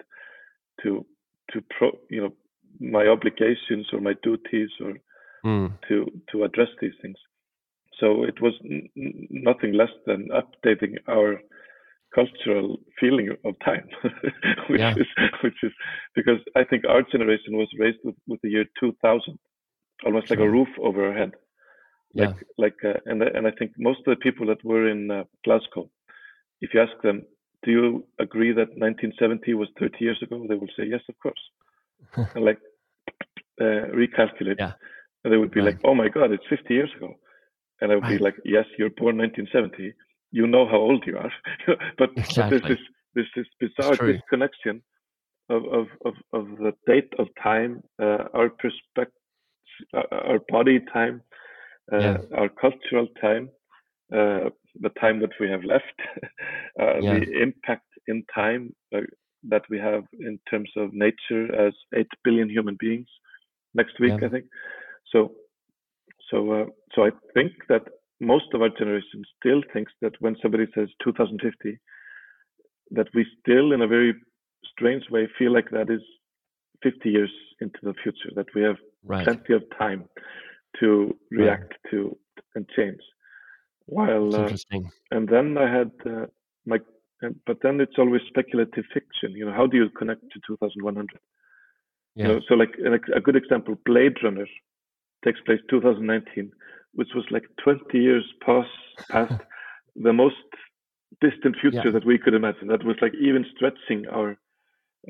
to 0.83 1.05
to 1.51 1.63
pro 1.77 1.91
you 2.11 2.23
know 2.23 2.33
my 2.81 3.07
obligations 3.07 3.87
or 3.93 4.01
my 4.01 4.15
duties 4.23 4.71
or 4.81 4.95
mm. 5.45 5.73
to 5.89 6.07
to 6.31 6.45
address 6.45 6.69
these 6.81 6.95
things 7.03 7.17
so 8.01 8.25
it 8.25 8.41
was 8.41 8.55
n- 8.65 8.89
nothing 9.31 9.73
less 9.73 9.95
than 10.07 10.29
updating 10.29 10.97
our 11.09 11.41
cultural 12.15 12.79
feeling 13.01 13.31
of 13.45 13.55
time, 13.65 13.89
which 14.69 14.81
yeah. 14.81 14.95
is 14.97 15.07
which 15.43 15.57
is 15.63 15.73
because 16.15 16.39
I 16.57 16.65
think 16.65 16.85
our 16.89 17.03
generation 17.03 17.57
was 17.57 17.69
raised 17.79 17.99
with, 18.05 18.15
with 18.27 18.41
the 18.43 18.51
year 18.51 18.65
2000, 18.79 19.39
almost 20.07 20.31
like 20.31 20.39
a 20.39 20.49
roof 20.49 20.69
over 20.81 21.09
our 21.09 21.13
head. 21.13 21.33
Like 22.15 22.37
yeah. 22.37 22.65
like 22.65 22.77
uh, 22.85 23.01
and 23.07 23.23
and 23.23 23.47
I 23.47 23.51
think 23.59 23.73
most 23.79 24.01
of 24.01 24.07
the 24.07 24.17
people 24.17 24.47
that 24.47 24.65
were 24.65 24.89
in 24.89 25.11
uh, 25.11 25.25
Glasgow, 25.45 25.91
if 26.61 26.71
you 26.73 26.81
ask 26.81 26.93
them, 27.03 27.23
do 27.65 27.71
you 27.71 28.07
agree 28.21 28.53
that 28.53 28.69
1970 28.77 29.55
was 29.55 29.69
30 29.81 29.97
years 30.01 30.19
ago? 30.23 30.47
They 30.49 30.55
will 30.55 30.69
say 30.77 30.87
yes, 30.87 31.01
of 31.09 31.17
course. 31.21 31.43
and 32.35 32.45
like 32.45 32.61
uh, 33.61 33.91
recalculate, 33.93 34.59
yeah. 34.59 34.73
and 35.25 35.33
they 35.33 35.37
would 35.37 35.51
be 35.51 35.61
right. 35.61 35.75
like, 35.75 35.81
oh 35.85 35.95
my 35.95 36.09
god, 36.09 36.31
it's 36.33 36.45
50 36.49 36.73
years 36.73 36.91
ago. 36.97 37.15
And 37.81 37.91
I 37.91 37.97
would 37.97 38.05
right. 38.05 38.19
be 38.19 38.25
like, 38.25 38.37
yes, 38.45 38.67
you're 38.79 38.91
born 38.91 39.19
1970 39.19 39.95
you 40.35 40.49
know 40.49 40.67
how 40.67 40.79
old 40.79 41.05
you 41.07 41.17
are. 41.17 41.33
but, 41.99 42.11
exactly. 42.17 42.59
but, 42.59 42.67
there's 42.67 42.79
this 42.79 42.87
there's 43.15 43.31
this 43.37 43.47
bizarre 43.61 43.97
disconnection 44.13 44.83
of, 45.49 45.63
of, 45.67 45.87
of, 46.05 46.15
of 46.33 46.47
the 46.59 46.73
date 46.89 47.13
of 47.21 47.29
time, 47.41 47.81
uh, 48.03 48.25
our 48.35 48.49
perspective, 48.49 49.15
uh, 49.97 50.03
our 50.11 50.41
body 50.49 50.81
time, 50.93 51.23
yeah. 51.93 52.19
our 52.37 52.49
cultural 52.49 53.07
time, 53.21 53.49
uh, 54.13 54.51
the 54.81 54.91
time 55.01 55.21
that 55.21 55.31
we 55.41 55.49
have 55.49 55.65
left, 55.65 55.85
uh, 56.81 56.99
yeah. 57.01 57.19
the 57.19 57.43
impact 57.43 57.87
in 58.07 58.25
time 58.35 58.75
uh, 58.95 59.01
that 59.49 59.63
we 59.69 59.79
have 59.79 60.05
in 60.19 60.39
terms 60.51 60.71
of 60.77 60.91
nature 60.93 61.55
as 61.55 61.75
eight 61.95 62.09
billion 62.23 62.49
human 62.49 62.77
beings 62.79 63.07
next 63.75 64.01
week, 64.01 64.15
yeah. 64.21 64.27
I 64.27 64.31
think. 64.31 64.47
So, 65.13 65.33
so, 66.31 66.71
so 66.95 67.05
I 67.05 67.11
think 67.35 67.53
that 67.69 67.83
most 68.21 68.47
of 68.55 68.63
our 68.63 68.71
generation 68.71 69.23
still 69.39 69.63
thinks 69.73 69.93
that 70.01 70.13
when 70.21 70.37
somebody 70.41 70.67
says 70.75 70.89
2050, 71.05 71.79
that 72.93 73.09
we 73.15 73.27
still, 73.41 73.73
in 73.73 73.83
a 73.83 73.87
very 73.87 74.15
strange 74.71 75.05
way, 75.11 75.29
feel 75.39 75.53
like 75.53 75.71
that 75.71 75.91
is 75.91 76.01
50 76.83 77.11
years 77.11 77.31
into 77.61 77.79
the 77.83 77.95
future, 78.03 78.31
that 78.35 78.47
we 78.55 78.63
have 78.63 78.77
right. 79.05 79.25
plenty 79.25 79.53
of 79.53 79.63
time 79.79 80.05
to 80.81 81.17
react 81.31 81.73
right. 81.73 81.91
to 81.91 82.17
and 82.55 82.69
change. 82.77 83.01
While, 83.87 84.35
uh, 84.35 84.51
and 85.11 85.29
then 85.29 85.59
I 85.59 85.71
had 85.71 85.91
uh, 86.07 86.27
my, 86.65 86.79
but 87.47 87.59
then 87.63 87.81
it's 87.81 87.99
always 87.99 88.23
speculative 88.29 88.85
fiction. 88.95 89.33
You 89.33 89.47
know, 89.47 89.53
how 89.53 89.67
do 89.67 89.77
you 89.77 89.91
connect 89.91 90.23
to 90.23 90.41
2100? 90.47 91.19
Yeah. 92.15 92.23
You 92.23 92.33
know, 92.33 92.41
so 92.49 92.55
like 92.55 92.75
a 93.15 93.21
good 93.21 93.37
example, 93.37 93.77
Blade 93.85 94.17
Runner 94.23 94.47
takes 95.25 95.41
place 95.41 95.61
2019 95.69 96.51
which 96.95 97.09
was 97.15 97.25
like 97.31 97.45
20 97.63 97.99
years 97.99 98.25
past 98.45 98.69
past 99.11 99.33
the 99.97 100.13
most 100.13 100.37
distant 101.21 101.57
future 101.61 101.83
yeah. 101.85 101.91
that 101.91 102.07
we 102.07 102.19
could 102.19 102.35
imagine. 102.35 102.69
That 102.69 102.85
was 102.85 102.97
like 103.01 103.13
even 103.21 103.45
stretching 103.55 104.07
our, 104.09 104.37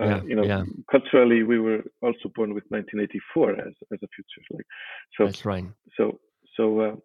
uh, 0.00 0.04
yeah, 0.04 0.22
you 0.24 0.34
know, 0.36 0.44
yeah. 0.44 0.64
culturally 0.90 1.42
we 1.42 1.58
were 1.58 1.82
also 2.02 2.28
born 2.34 2.54
with 2.54 2.64
1984 2.68 3.52
as 3.52 3.74
as 3.92 3.98
a 4.02 4.08
future. 4.14 4.42
Like, 4.50 4.66
so 5.16 5.26
that's 5.26 5.44
right. 5.44 5.64
So 5.96 6.20
so 6.56 6.80
uh, 6.80 6.96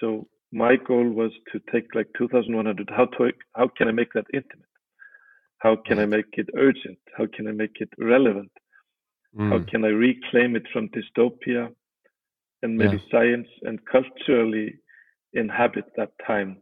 so 0.00 0.28
my 0.52 0.76
goal 0.76 1.08
was 1.08 1.32
to 1.52 1.60
take 1.72 1.94
like 1.94 2.08
2100. 2.16 2.90
How 2.96 3.06
to 3.06 3.32
how 3.54 3.68
can 3.76 3.88
I 3.88 3.92
make 3.92 4.12
that 4.14 4.26
intimate? 4.32 4.66
How 5.58 5.76
can 5.76 5.98
right. 5.98 6.04
I 6.04 6.06
make 6.06 6.32
it 6.34 6.48
urgent? 6.56 6.98
How 7.16 7.26
can 7.34 7.48
I 7.48 7.52
make 7.52 7.76
it 7.80 7.90
relevant? 7.98 8.52
Mm. 9.36 9.50
How 9.50 9.70
can 9.70 9.84
I 9.84 9.88
reclaim 9.88 10.56
it 10.56 10.66
from 10.72 10.88
dystopia 10.88 11.68
and 12.62 12.76
maybe 12.76 12.96
yeah. 12.96 13.10
science 13.10 13.48
and 13.62 13.78
culturally 13.84 14.74
inhabit 15.32 15.84
that 15.96 16.12
time 16.26 16.58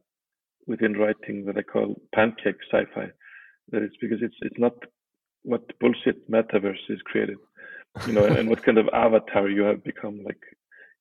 within 0.67 0.95
writing 0.95 1.45
that 1.47 1.57
I 1.57 1.63
call 1.63 2.01
pancake 2.15 2.57
sci-fi. 2.71 3.07
That 3.71 3.83
is 3.83 3.93
because 4.01 4.19
it's 4.21 4.37
it's 4.43 4.59
not 4.59 4.75
what 5.45 5.79
bullshit 5.79 6.29
metaverse 6.31 6.85
is 6.89 7.01
created, 7.05 7.39
you 8.07 8.13
know, 8.13 8.25
and 8.25 8.49
what 8.49 8.63
kind 8.63 8.79
of 8.79 8.89
avatar 8.93 9.49
you 9.49 9.63
have 9.63 9.85
become, 9.85 10.23
like, 10.25 10.41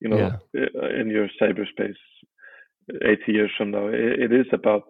you 0.00 0.08
know, 0.08 0.38
yeah. 0.54 0.60
Uh, 0.62 1.00
in 1.00 1.08
your 1.08 1.28
cyberspace, 1.40 1.96
80 3.02 3.32
years 3.32 3.50
from 3.56 3.70
now. 3.70 3.88
It, 3.88 4.20
it 4.20 4.32
is 4.32 4.46
about, 4.52 4.84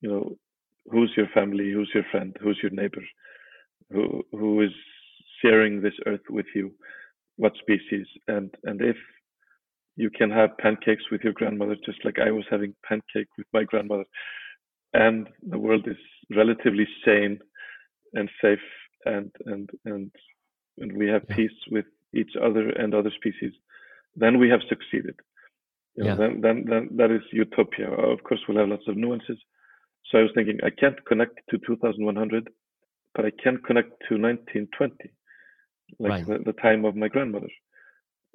you 0.00 0.08
know, 0.08 0.36
who's 0.90 1.12
your 1.16 1.28
family, 1.34 1.70
who's 1.72 1.90
your 1.94 2.04
friend, 2.10 2.36
who's 2.40 2.58
your 2.62 2.72
neighbor, 2.72 3.02
who 3.90 4.22
who 4.32 4.62
is 4.62 4.72
sharing 5.42 5.80
this 5.80 5.94
earth 6.06 6.26
with 6.30 6.46
you, 6.54 6.72
what 7.36 7.52
species, 7.56 8.06
and 8.28 8.50
and 8.64 8.80
if 8.80 8.96
you 9.96 10.10
can 10.10 10.30
have 10.30 10.56
pancakes 10.58 11.04
with 11.10 11.22
your 11.22 11.32
grandmother, 11.32 11.76
just 11.86 12.04
like 12.04 12.18
I 12.18 12.30
was 12.30 12.44
having 12.50 12.74
pancake 12.88 13.28
with 13.38 13.46
my 13.52 13.64
grandmother. 13.64 14.04
And 14.92 15.28
the 15.42 15.58
world 15.58 15.86
is 15.86 15.96
relatively 16.34 16.86
sane 17.04 17.38
and 18.14 18.30
safe, 18.42 18.66
and 19.04 19.30
and 19.46 19.70
and 19.84 20.10
and 20.78 20.96
we 20.96 21.08
have 21.08 21.22
yeah. 21.28 21.36
peace 21.36 21.58
with 21.70 21.86
each 22.14 22.32
other 22.42 22.70
and 22.70 22.94
other 22.94 23.10
species. 23.16 23.52
Then 24.16 24.38
we 24.38 24.48
have 24.50 24.60
succeeded. 24.68 25.16
You 25.96 26.04
know, 26.04 26.10
yeah. 26.10 26.16
then, 26.16 26.40
then 26.40 26.64
then 26.68 26.88
that 26.96 27.10
is 27.10 27.22
utopia. 27.32 27.90
Of 27.90 28.22
course, 28.24 28.40
we'll 28.48 28.58
have 28.58 28.68
lots 28.68 28.88
of 28.88 28.96
nuances. 28.96 29.38
So 30.10 30.18
I 30.18 30.22
was 30.22 30.30
thinking, 30.34 30.58
I 30.62 30.70
can't 30.70 31.02
connect 31.06 31.40
to 31.50 31.58
2100, 31.58 32.48
but 33.14 33.24
I 33.24 33.30
can 33.42 33.56
connect 33.66 33.90
to 34.08 34.20
1920, 34.20 35.10
like 35.98 36.10
right. 36.10 36.26
the, 36.26 36.52
the 36.52 36.60
time 36.60 36.84
of 36.84 36.94
my 36.94 37.08
grandmother 37.08 37.48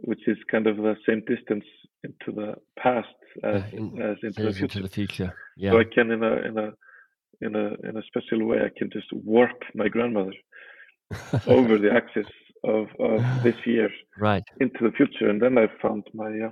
which 0.02 0.28
is 0.28 0.38
kind 0.50 0.68
of 0.68 0.78
the 0.78 0.96
same 1.08 1.22
distance 1.28 1.66
into 2.04 2.32
the 2.34 2.56
past 2.78 3.08
uh, 3.44 3.48
as, 3.48 3.64
in, 3.74 4.02
as 4.02 4.18
into 4.24 4.44
the 4.44 4.54
future. 4.54 4.64
Into 4.64 4.82
the 4.82 4.90
future. 4.90 5.36
Yeah. 5.58 5.72
So 5.72 5.80
I 5.80 5.84
can 5.84 6.12
in 6.12 6.24
a 6.24 6.34
in 6.48 6.58
a 6.58 6.72
in 7.42 7.56
a 7.56 7.68
in 7.88 7.98
a 7.98 8.04
special 8.08 8.46
way 8.46 8.58
I 8.60 8.72
can 8.78 8.90
just 8.92 9.08
warp 9.12 9.64
my 9.74 9.88
grandmother 9.88 10.34
over 11.48 11.78
the 11.78 11.92
axis 11.92 12.28
of, 12.64 12.88
of 13.00 13.22
this 13.44 13.56
year 13.66 13.90
right 14.18 14.44
into 14.60 14.80
the 14.82 14.92
future, 14.92 15.30
and 15.30 15.42
then 15.42 15.58
I 15.58 15.68
found 15.82 16.04
my 16.14 16.32
uh, 16.48 16.52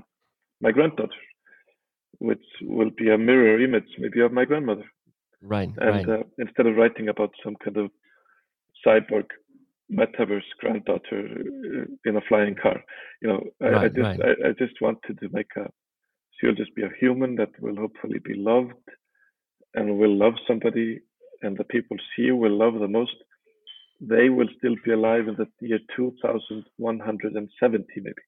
my 0.61 0.71
granddaughter, 0.71 1.21
which 2.19 2.43
will 2.61 2.91
be 2.97 3.09
a 3.09 3.17
mirror 3.17 3.61
image 3.61 3.89
maybe 3.99 4.21
of 4.21 4.31
my 4.31 4.45
grandmother. 4.45 4.85
Right. 5.41 5.69
And 5.77 6.07
right. 6.07 6.09
Uh, 6.09 6.23
instead 6.39 6.65
of 6.65 6.75
writing 6.75 7.09
about 7.09 7.31
some 7.43 7.55
kind 7.63 7.77
of 7.77 7.91
cyborg 8.85 9.25
metaverse 9.91 10.49
granddaughter 10.59 11.27
uh, 11.29 12.09
in 12.09 12.17
a 12.17 12.21
flying 12.27 12.55
car, 12.55 12.81
you 13.21 13.27
know, 13.29 13.43
I, 13.61 13.65
Right, 13.65 13.83
I 13.83 13.87
just 13.89 13.99
right. 13.99 14.19
I, 14.23 14.49
I 14.49 14.51
just 14.57 14.81
wanted 14.81 15.19
to 15.19 15.29
make 15.31 15.51
a 15.57 15.67
she'll 16.39 16.55
just 16.55 16.75
be 16.75 16.83
a 16.83 16.89
human 16.99 17.35
that 17.35 17.49
will 17.59 17.75
hopefully 17.75 18.19
be 18.19 18.33
loved 18.35 18.73
and 19.77 19.85
will 19.99 20.15
love 20.23 20.35
somebody 20.47 20.87
and 21.43 21.53
the 21.57 21.69
people 21.75 21.97
she 22.11 22.25
will 22.31 22.55
love 22.63 22.75
the 22.79 22.93
most 22.99 23.17
they 24.13 24.25
will 24.37 24.49
still 24.57 24.77
be 24.85 24.91
alive 24.99 25.25
in 25.31 25.35
the 25.41 25.47
year 25.71 25.81
2170 25.95 28.01
maybe 28.07 28.23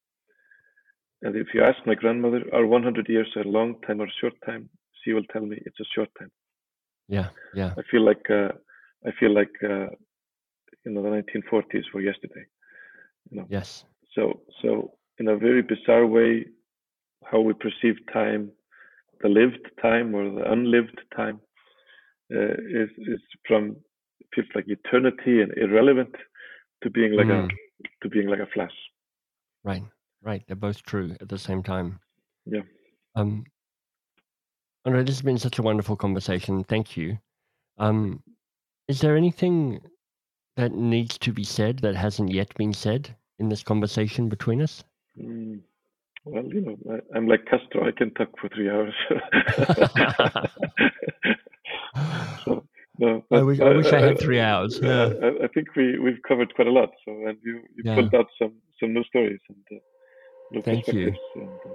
and 1.24 1.32
if 1.36 1.48
you 1.54 1.62
ask 1.70 1.78
my 1.86 1.96
grandmother 1.96 2.42
are 2.54 2.66
100 2.66 3.10
years 3.10 3.30
a 3.36 3.44
long 3.58 3.76
time 3.86 4.00
or 4.02 4.06
a 4.08 4.18
short 4.22 4.36
time 4.46 4.70
she 5.04 5.12
will 5.14 5.28
tell 5.34 5.46
me 5.52 5.58
it's 5.66 5.80
a 5.86 5.92
short 5.96 6.10
time 6.20 6.32
Yeah. 7.18 7.30
Yeah. 7.62 7.72
i 7.80 7.82
feel 7.92 8.04
like 8.12 8.26
uh, 8.40 8.52
i 9.08 9.10
feel 9.20 9.34
like 9.42 9.56
uh, 9.74 9.88
you 10.84 10.90
know 10.92 11.02
the 11.08 11.14
1940s 11.18 11.86
were 11.94 12.04
yesterday 12.12 12.46
you 13.30 13.36
know 13.38 13.48
Yes. 13.58 13.70
so 14.16 14.24
so 14.62 14.68
in 15.20 15.26
a 15.28 15.38
very 15.48 15.64
bizarre 15.74 16.08
way 16.18 16.32
how 17.32 17.40
we 17.48 17.54
perceive 17.66 17.98
time 18.14 18.44
the 19.22 19.30
lived 19.30 19.66
time 19.82 20.14
or 20.16 20.30
the 20.30 20.52
unlived 20.52 21.00
time 21.16 21.40
uh, 22.34 22.54
is 22.82 22.90
is 23.14 23.22
from 23.48 23.76
feels 24.34 24.48
like 24.56 24.66
eternity 24.68 25.42
and 25.42 25.52
irrelevant 25.58 26.16
to 26.84 26.90
being 26.90 27.14
like 27.14 27.28
Mm. 27.28 27.46
a 27.46 27.48
to 28.02 28.10
being 28.10 28.28
like 28.28 28.40
a 28.40 28.52
flash 28.54 28.74
Right. 29.64 29.84
Right. 30.22 30.44
They're 30.48 30.56
both 30.56 30.84
true 30.84 31.16
at 31.22 31.30
the 31.30 31.38
same 31.38 31.64
time. 31.64 32.00
Yeah. 32.46 32.62
Um, 33.16 33.46
Andri, 34.86 35.06
this 35.06 35.16
has 35.18 35.22
been 35.22 35.38
such 35.38 35.60
a 35.60 35.62
wonderful 35.62 35.96
conversation. 35.96 36.64
Thank 36.64 36.96
you. 36.98 37.18
Um, 37.78 38.24
is 38.88 39.02
there 39.02 39.18
anything 39.18 39.82
that 40.56 40.72
needs 40.74 41.18
to 41.20 41.34
be 41.34 41.44
said 41.44 41.80
that 41.80 41.96
hasn't 41.96 42.32
yet 42.32 42.54
been 42.56 42.74
said 42.74 43.16
in 43.40 43.50
this 43.50 43.64
conversation 43.64 44.30
between 44.30 44.62
us? 44.62 44.84
Mm. 45.18 45.62
Well 46.26 46.44
you 46.46 46.62
know 46.62 46.78
I, 46.92 47.18
i'm 47.18 47.28
like 47.28 47.46
castro 47.46 47.88
i 47.88 47.92
can 47.92 48.12
talk 48.14 48.30
for 48.40 48.50
three 48.50 48.70
hours 48.70 48.94
so 52.46 52.64
no 52.98 53.24
I 53.32 53.42
wish, 53.42 53.60
I 53.60 53.70
wish 53.70 53.94
I 53.94 54.00
had 54.00 54.20
three 54.20 54.40
hours. 54.40 54.80
Yeah. 54.82 55.10
I, 55.24 55.46
I 55.46 55.48
think 55.54 55.76
we 55.76 55.98
we've 56.00 56.22
covered 56.28 56.54
quite 56.56 56.68
a 56.68 56.72
lot 56.72 56.90
so 57.06 57.12
and 57.28 57.38
you 57.44 57.62
you 57.76 57.84
Yeah. 57.84 57.96
pulled 57.96 58.14
out 58.14 58.28
some 58.42 58.54
some 58.80 58.94
new 58.94 59.04
stories 59.06 59.40
and 59.50 59.58
uh, 59.72 59.76
new 60.52 60.62
Thank 60.62 60.88
you. 60.88 61.14
and, 61.36 61.50
uh, 61.66 61.70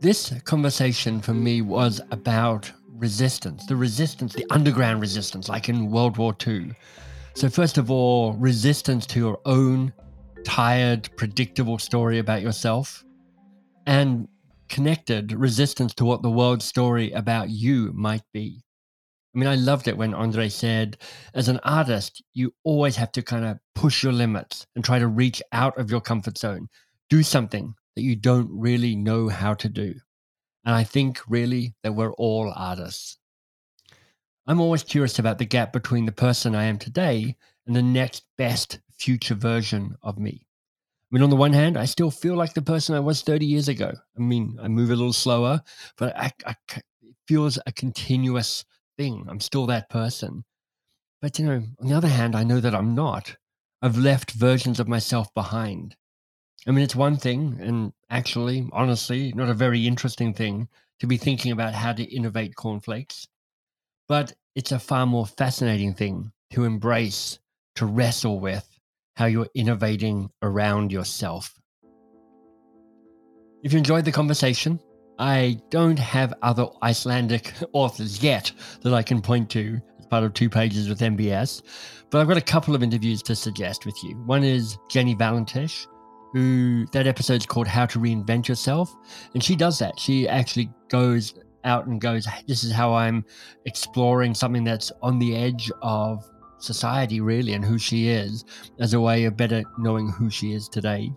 This 0.00 0.32
conversation 0.44 1.20
for 1.20 1.34
me 1.34 1.60
was 1.60 2.00
about 2.10 2.72
resistance, 2.88 3.66
the 3.66 3.76
resistance, 3.76 4.32
the 4.32 4.46
underground 4.48 5.02
resistance, 5.02 5.46
like 5.48 5.68
in 5.68 5.90
World 5.90 6.16
War 6.16 6.34
II. 6.46 6.72
So, 7.34 7.48
first 7.48 7.78
of 7.78 7.90
all, 7.90 8.32
resistance 8.34 9.06
to 9.06 9.18
your 9.18 9.40
own 9.46 9.92
tired, 10.44 11.08
predictable 11.16 11.78
story 11.78 12.18
about 12.18 12.42
yourself, 12.42 13.04
and 13.86 14.28
connected 14.68 15.32
resistance 15.32 15.94
to 15.94 16.04
what 16.04 16.22
the 16.22 16.30
world's 16.30 16.64
story 16.64 17.12
about 17.12 17.50
you 17.50 17.92
might 17.94 18.22
be. 18.32 18.62
I 19.34 19.38
mean, 19.38 19.48
I 19.48 19.54
loved 19.54 19.86
it 19.86 19.96
when 19.96 20.12
Andri 20.12 20.50
said, 20.50 20.98
as 21.34 21.48
an 21.48 21.60
artist, 21.62 22.22
you 22.34 22.52
always 22.64 22.96
have 22.96 23.12
to 23.12 23.22
kind 23.22 23.44
of 23.44 23.58
push 23.76 24.02
your 24.02 24.12
limits 24.12 24.66
and 24.74 24.84
try 24.84 24.98
to 24.98 25.06
reach 25.06 25.40
out 25.52 25.78
of 25.78 25.90
your 25.90 26.00
comfort 26.00 26.36
zone, 26.36 26.68
do 27.08 27.22
something 27.22 27.74
that 27.94 28.02
you 28.02 28.16
don't 28.16 28.48
really 28.50 28.96
know 28.96 29.28
how 29.28 29.54
to 29.54 29.68
do. 29.68 29.94
And 30.64 30.74
I 30.74 30.82
think 30.82 31.20
really 31.28 31.74
that 31.84 31.92
we're 31.94 32.12
all 32.14 32.52
artists. 32.54 33.19
I'm 34.46 34.60
always 34.60 34.82
curious 34.82 35.18
about 35.18 35.38
the 35.38 35.44
gap 35.44 35.72
between 35.72 36.06
the 36.06 36.12
person 36.12 36.54
I 36.54 36.64
am 36.64 36.78
today 36.78 37.36
and 37.66 37.76
the 37.76 37.82
next 37.82 38.24
best 38.36 38.80
future 38.90 39.34
version 39.34 39.96
of 40.02 40.18
me. 40.18 40.46
I 41.10 41.14
mean, 41.14 41.22
on 41.22 41.30
the 41.30 41.36
one 41.36 41.52
hand, 41.52 41.76
I 41.76 41.84
still 41.84 42.10
feel 42.10 42.36
like 42.36 42.54
the 42.54 42.62
person 42.62 42.94
I 42.94 43.00
was 43.00 43.22
30 43.22 43.44
years 43.44 43.68
ago. 43.68 43.92
I 44.16 44.20
mean, 44.20 44.58
I 44.62 44.68
move 44.68 44.90
a 44.90 44.96
little 44.96 45.12
slower, 45.12 45.60
but 45.96 46.16
I, 46.16 46.32
I, 46.46 46.54
it 47.02 47.16
feels 47.26 47.58
a 47.66 47.72
continuous 47.72 48.64
thing. 48.96 49.26
I'm 49.28 49.40
still 49.40 49.66
that 49.66 49.90
person. 49.90 50.44
But, 51.20 51.38
you 51.38 51.46
know, 51.46 51.62
on 51.80 51.88
the 51.88 51.94
other 51.94 52.08
hand, 52.08 52.34
I 52.34 52.44
know 52.44 52.60
that 52.60 52.74
I'm 52.74 52.94
not. 52.94 53.36
I've 53.82 53.98
left 53.98 54.32
versions 54.32 54.78
of 54.80 54.88
myself 54.88 55.32
behind. 55.34 55.96
I 56.66 56.70
mean, 56.70 56.84
it's 56.84 56.96
one 56.96 57.16
thing, 57.16 57.58
and 57.60 57.92
actually, 58.10 58.68
honestly, 58.72 59.32
not 59.32 59.48
a 59.48 59.54
very 59.54 59.86
interesting 59.86 60.34
thing 60.34 60.68
to 61.00 61.06
be 61.06 61.16
thinking 61.16 61.52
about 61.52 61.74
how 61.74 61.92
to 61.92 62.04
innovate 62.04 62.54
cornflakes. 62.54 63.26
But 64.10 64.32
it's 64.56 64.72
a 64.72 64.80
far 64.80 65.06
more 65.06 65.24
fascinating 65.24 65.94
thing 65.94 66.32
to 66.50 66.64
embrace, 66.64 67.38
to 67.76 67.86
wrestle 67.86 68.40
with 68.40 68.68
how 69.14 69.26
you're 69.26 69.46
innovating 69.54 70.30
around 70.42 70.90
yourself. 70.90 71.54
If 73.62 73.72
you 73.72 73.78
enjoyed 73.78 74.04
the 74.04 74.10
conversation, 74.10 74.80
I 75.20 75.60
don't 75.70 76.00
have 76.00 76.34
other 76.42 76.66
Icelandic 76.82 77.54
authors 77.72 78.20
yet 78.20 78.50
that 78.82 78.92
I 78.92 79.04
can 79.04 79.22
point 79.22 79.48
to 79.50 79.80
as 80.00 80.06
part 80.06 80.24
of 80.24 80.34
two 80.34 80.50
pages 80.50 80.88
with 80.88 80.98
MBS, 80.98 81.62
but 82.10 82.20
I've 82.20 82.26
got 82.26 82.36
a 82.36 82.40
couple 82.40 82.74
of 82.74 82.82
interviews 82.82 83.22
to 83.22 83.36
suggest 83.36 83.86
with 83.86 84.02
you. 84.02 84.16
One 84.26 84.42
is 84.42 84.76
Jenny 84.88 85.14
Valentish, 85.14 85.86
who 86.32 86.84
that 86.86 87.06
episode's 87.06 87.46
called 87.46 87.68
How 87.68 87.86
to 87.86 88.00
Reinvent 88.00 88.48
Yourself. 88.48 88.92
And 89.34 89.44
she 89.44 89.54
does 89.54 89.78
that. 89.78 90.00
She 90.00 90.26
actually 90.28 90.68
goes 90.88 91.32
out 91.64 91.86
and 91.86 92.00
goes, 92.00 92.26
This 92.46 92.64
is 92.64 92.72
how 92.72 92.94
I'm 92.94 93.24
exploring 93.64 94.34
something 94.34 94.64
that's 94.64 94.92
on 95.02 95.18
the 95.18 95.36
edge 95.36 95.70
of 95.82 96.28
society, 96.58 97.20
really, 97.20 97.54
and 97.54 97.64
who 97.64 97.78
she 97.78 98.08
is 98.08 98.44
as 98.78 98.94
a 98.94 99.00
way 99.00 99.24
of 99.24 99.36
better 99.36 99.62
knowing 99.78 100.10
who 100.10 100.30
she 100.30 100.52
is 100.52 100.68
today. 100.68 101.12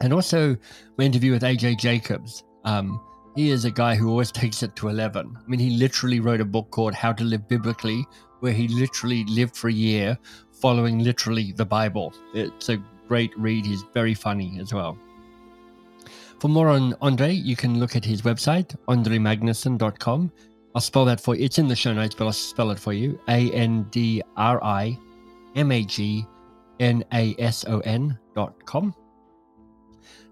And 0.00 0.12
also, 0.12 0.56
my 0.98 1.04
interview 1.04 1.32
with 1.32 1.42
AJ 1.42 1.78
Jacobs. 1.78 2.44
Um, 2.64 3.00
he 3.36 3.50
is 3.50 3.66
a 3.66 3.70
guy 3.70 3.94
who 3.94 4.08
always 4.08 4.32
takes 4.32 4.62
it 4.62 4.74
to 4.76 4.88
11. 4.88 5.36
I 5.36 5.48
mean, 5.48 5.60
he 5.60 5.76
literally 5.76 6.20
wrote 6.20 6.40
a 6.40 6.44
book 6.44 6.70
called 6.70 6.94
How 6.94 7.12
to 7.12 7.22
Live 7.22 7.46
Biblically, 7.46 8.04
where 8.40 8.52
he 8.52 8.66
literally 8.66 9.24
lived 9.24 9.56
for 9.56 9.68
a 9.68 9.72
year 9.72 10.18
following 10.52 11.00
literally 11.00 11.52
the 11.52 11.64
Bible. 11.64 12.14
It's 12.34 12.70
a 12.70 12.82
great 13.08 13.36
read. 13.38 13.66
He's 13.66 13.84
very 13.92 14.14
funny 14.14 14.58
as 14.58 14.72
well. 14.72 14.98
For 16.38 16.48
more 16.48 16.68
on 16.68 16.92
Andri, 16.94 17.42
you 17.42 17.56
can 17.56 17.80
look 17.80 17.96
at 17.96 18.04
his 18.04 18.22
website, 18.22 18.76
andrimagnason.com. 18.88 20.32
I'll 20.74 20.80
spell 20.80 21.06
that 21.06 21.20
for 21.20 21.34
you. 21.34 21.44
It's 21.44 21.58
in 21.58 21.68
the 21.68 21.76
show 21.76 21.94
notes, 21.94 22.14
but 22.14 22.26
I'll 22.26 22.32
spell 22.32 22.70
it 22.70 22.78
for 22.78 22.92
you. 22.92 23.18
A 23.28 23.50
N 23.52 23.84
D 23.90 24.22
R 24.36 24.62
I 24.62 24.98
M 25.54 25.72
A 25.72 25.82
G 25.84 26.26
N 26.80 27.02
A 27.14 27.34
S 27.38 27.64
O 27.66 27.80
N 27.80 28.18
dot 28.34 28.54
com. 28.66 28.94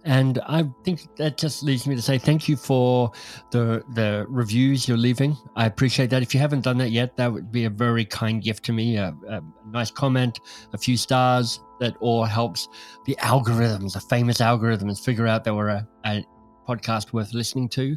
And 0.05 0.39
I 0.47 0.65
think 0.85 1.17
that 1.17 1.39
just 1.39 1.63
leads 1.63 1.87
me 1.87 1.97
to 1.97 2.03
say 2.03 2.19
thank 2.19 2.47
you 2.47 2.57
for 2.57 3.11
the 3.51 3.83
the 3.95 4.27
reviews 4.29 4.87
you're 4.87 4.99
leaving. 4.99 5.35
I 5.57 5.65
appreciate 5.65 6.11
that. 6.11 6.23
If 6.23 6.35
you 6.35 6.41
haven't 6.41 6.61
done 6.61 6.77
that 6.79 6.91
yet, 6.91 7.17
that 7.17 7.33
would 7.33 7.51
be 7.51 7.65
a 7.65 7.71
very 7.71 8.05
kind 8.05 8.43
gift 8.43 8.65
to 8.67 8.73
me. 8.73 8.97
A, 8.97 9.15
a 9.29 9.41
nice 9.71 9.91
comment, 9.91 10.41
a 10.75 10.79
few 10.79 10.99
stars, 10.99 11.59
that 11.81 11.97
all 12.01 12.25
helps 12.25 12.69
the 13.07 13.17
algorithms, 13.21 13.95
the 13.95 14.01
famous 14.01 14.39
algorithms, 14.39 15.03
figure 15.03 15.27
out 15.27 15.43
that 15.45 15.55
we're 15.55 15.69
a, 15.69 15.89
a 16.05 16.25
podcast 16.69 17.15
worth 17.15 17.33
listening 17.33 17.71
to. 17.71 17.97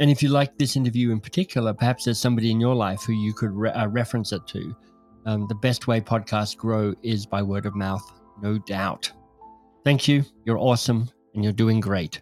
And 0.00 0.10
if 0.10 0.22
you 0.22 0.30
like 0.30 0.56
this 0.56 0.76
interview 0.76 1.10
in 1.10 1.20
particular, 1.20 1.74
perhaps 1.74 2.04
there's 2.04 2.18
somebody 2.18 2.50
in 2.50 2.58
your 2.58 2.74
life 2.74 3.02
who 3.02 3.12
you 3.12 3.34
could 3.34 3.52
re- 3.52 3.70
uh, 3.70 3.86
reference 3.88 4.32
it 4.32 4.46
to. 4.48 4.74
Um, 5.26 5.46
the 5.48 5.54
best 5.54 5.86
way 5.86 6.00
podcasts 6.00 6.56
grow 6.56 6.94
is 7.02 7.26
by 7.26 7.42
word 7.42 7.66
of 7.66 7.74
mouth, 7.74 8.02
no 8.42 8.58
doubt. 8.58 9.12
Thank 9.84 10.08
you. 10.08 10.24
You're 10.46 10.58
awesome 10.58 11.10
and 11.34 11.44
you're 11.44 11.52
doing 11.52 11.80
great. 11.80 12.20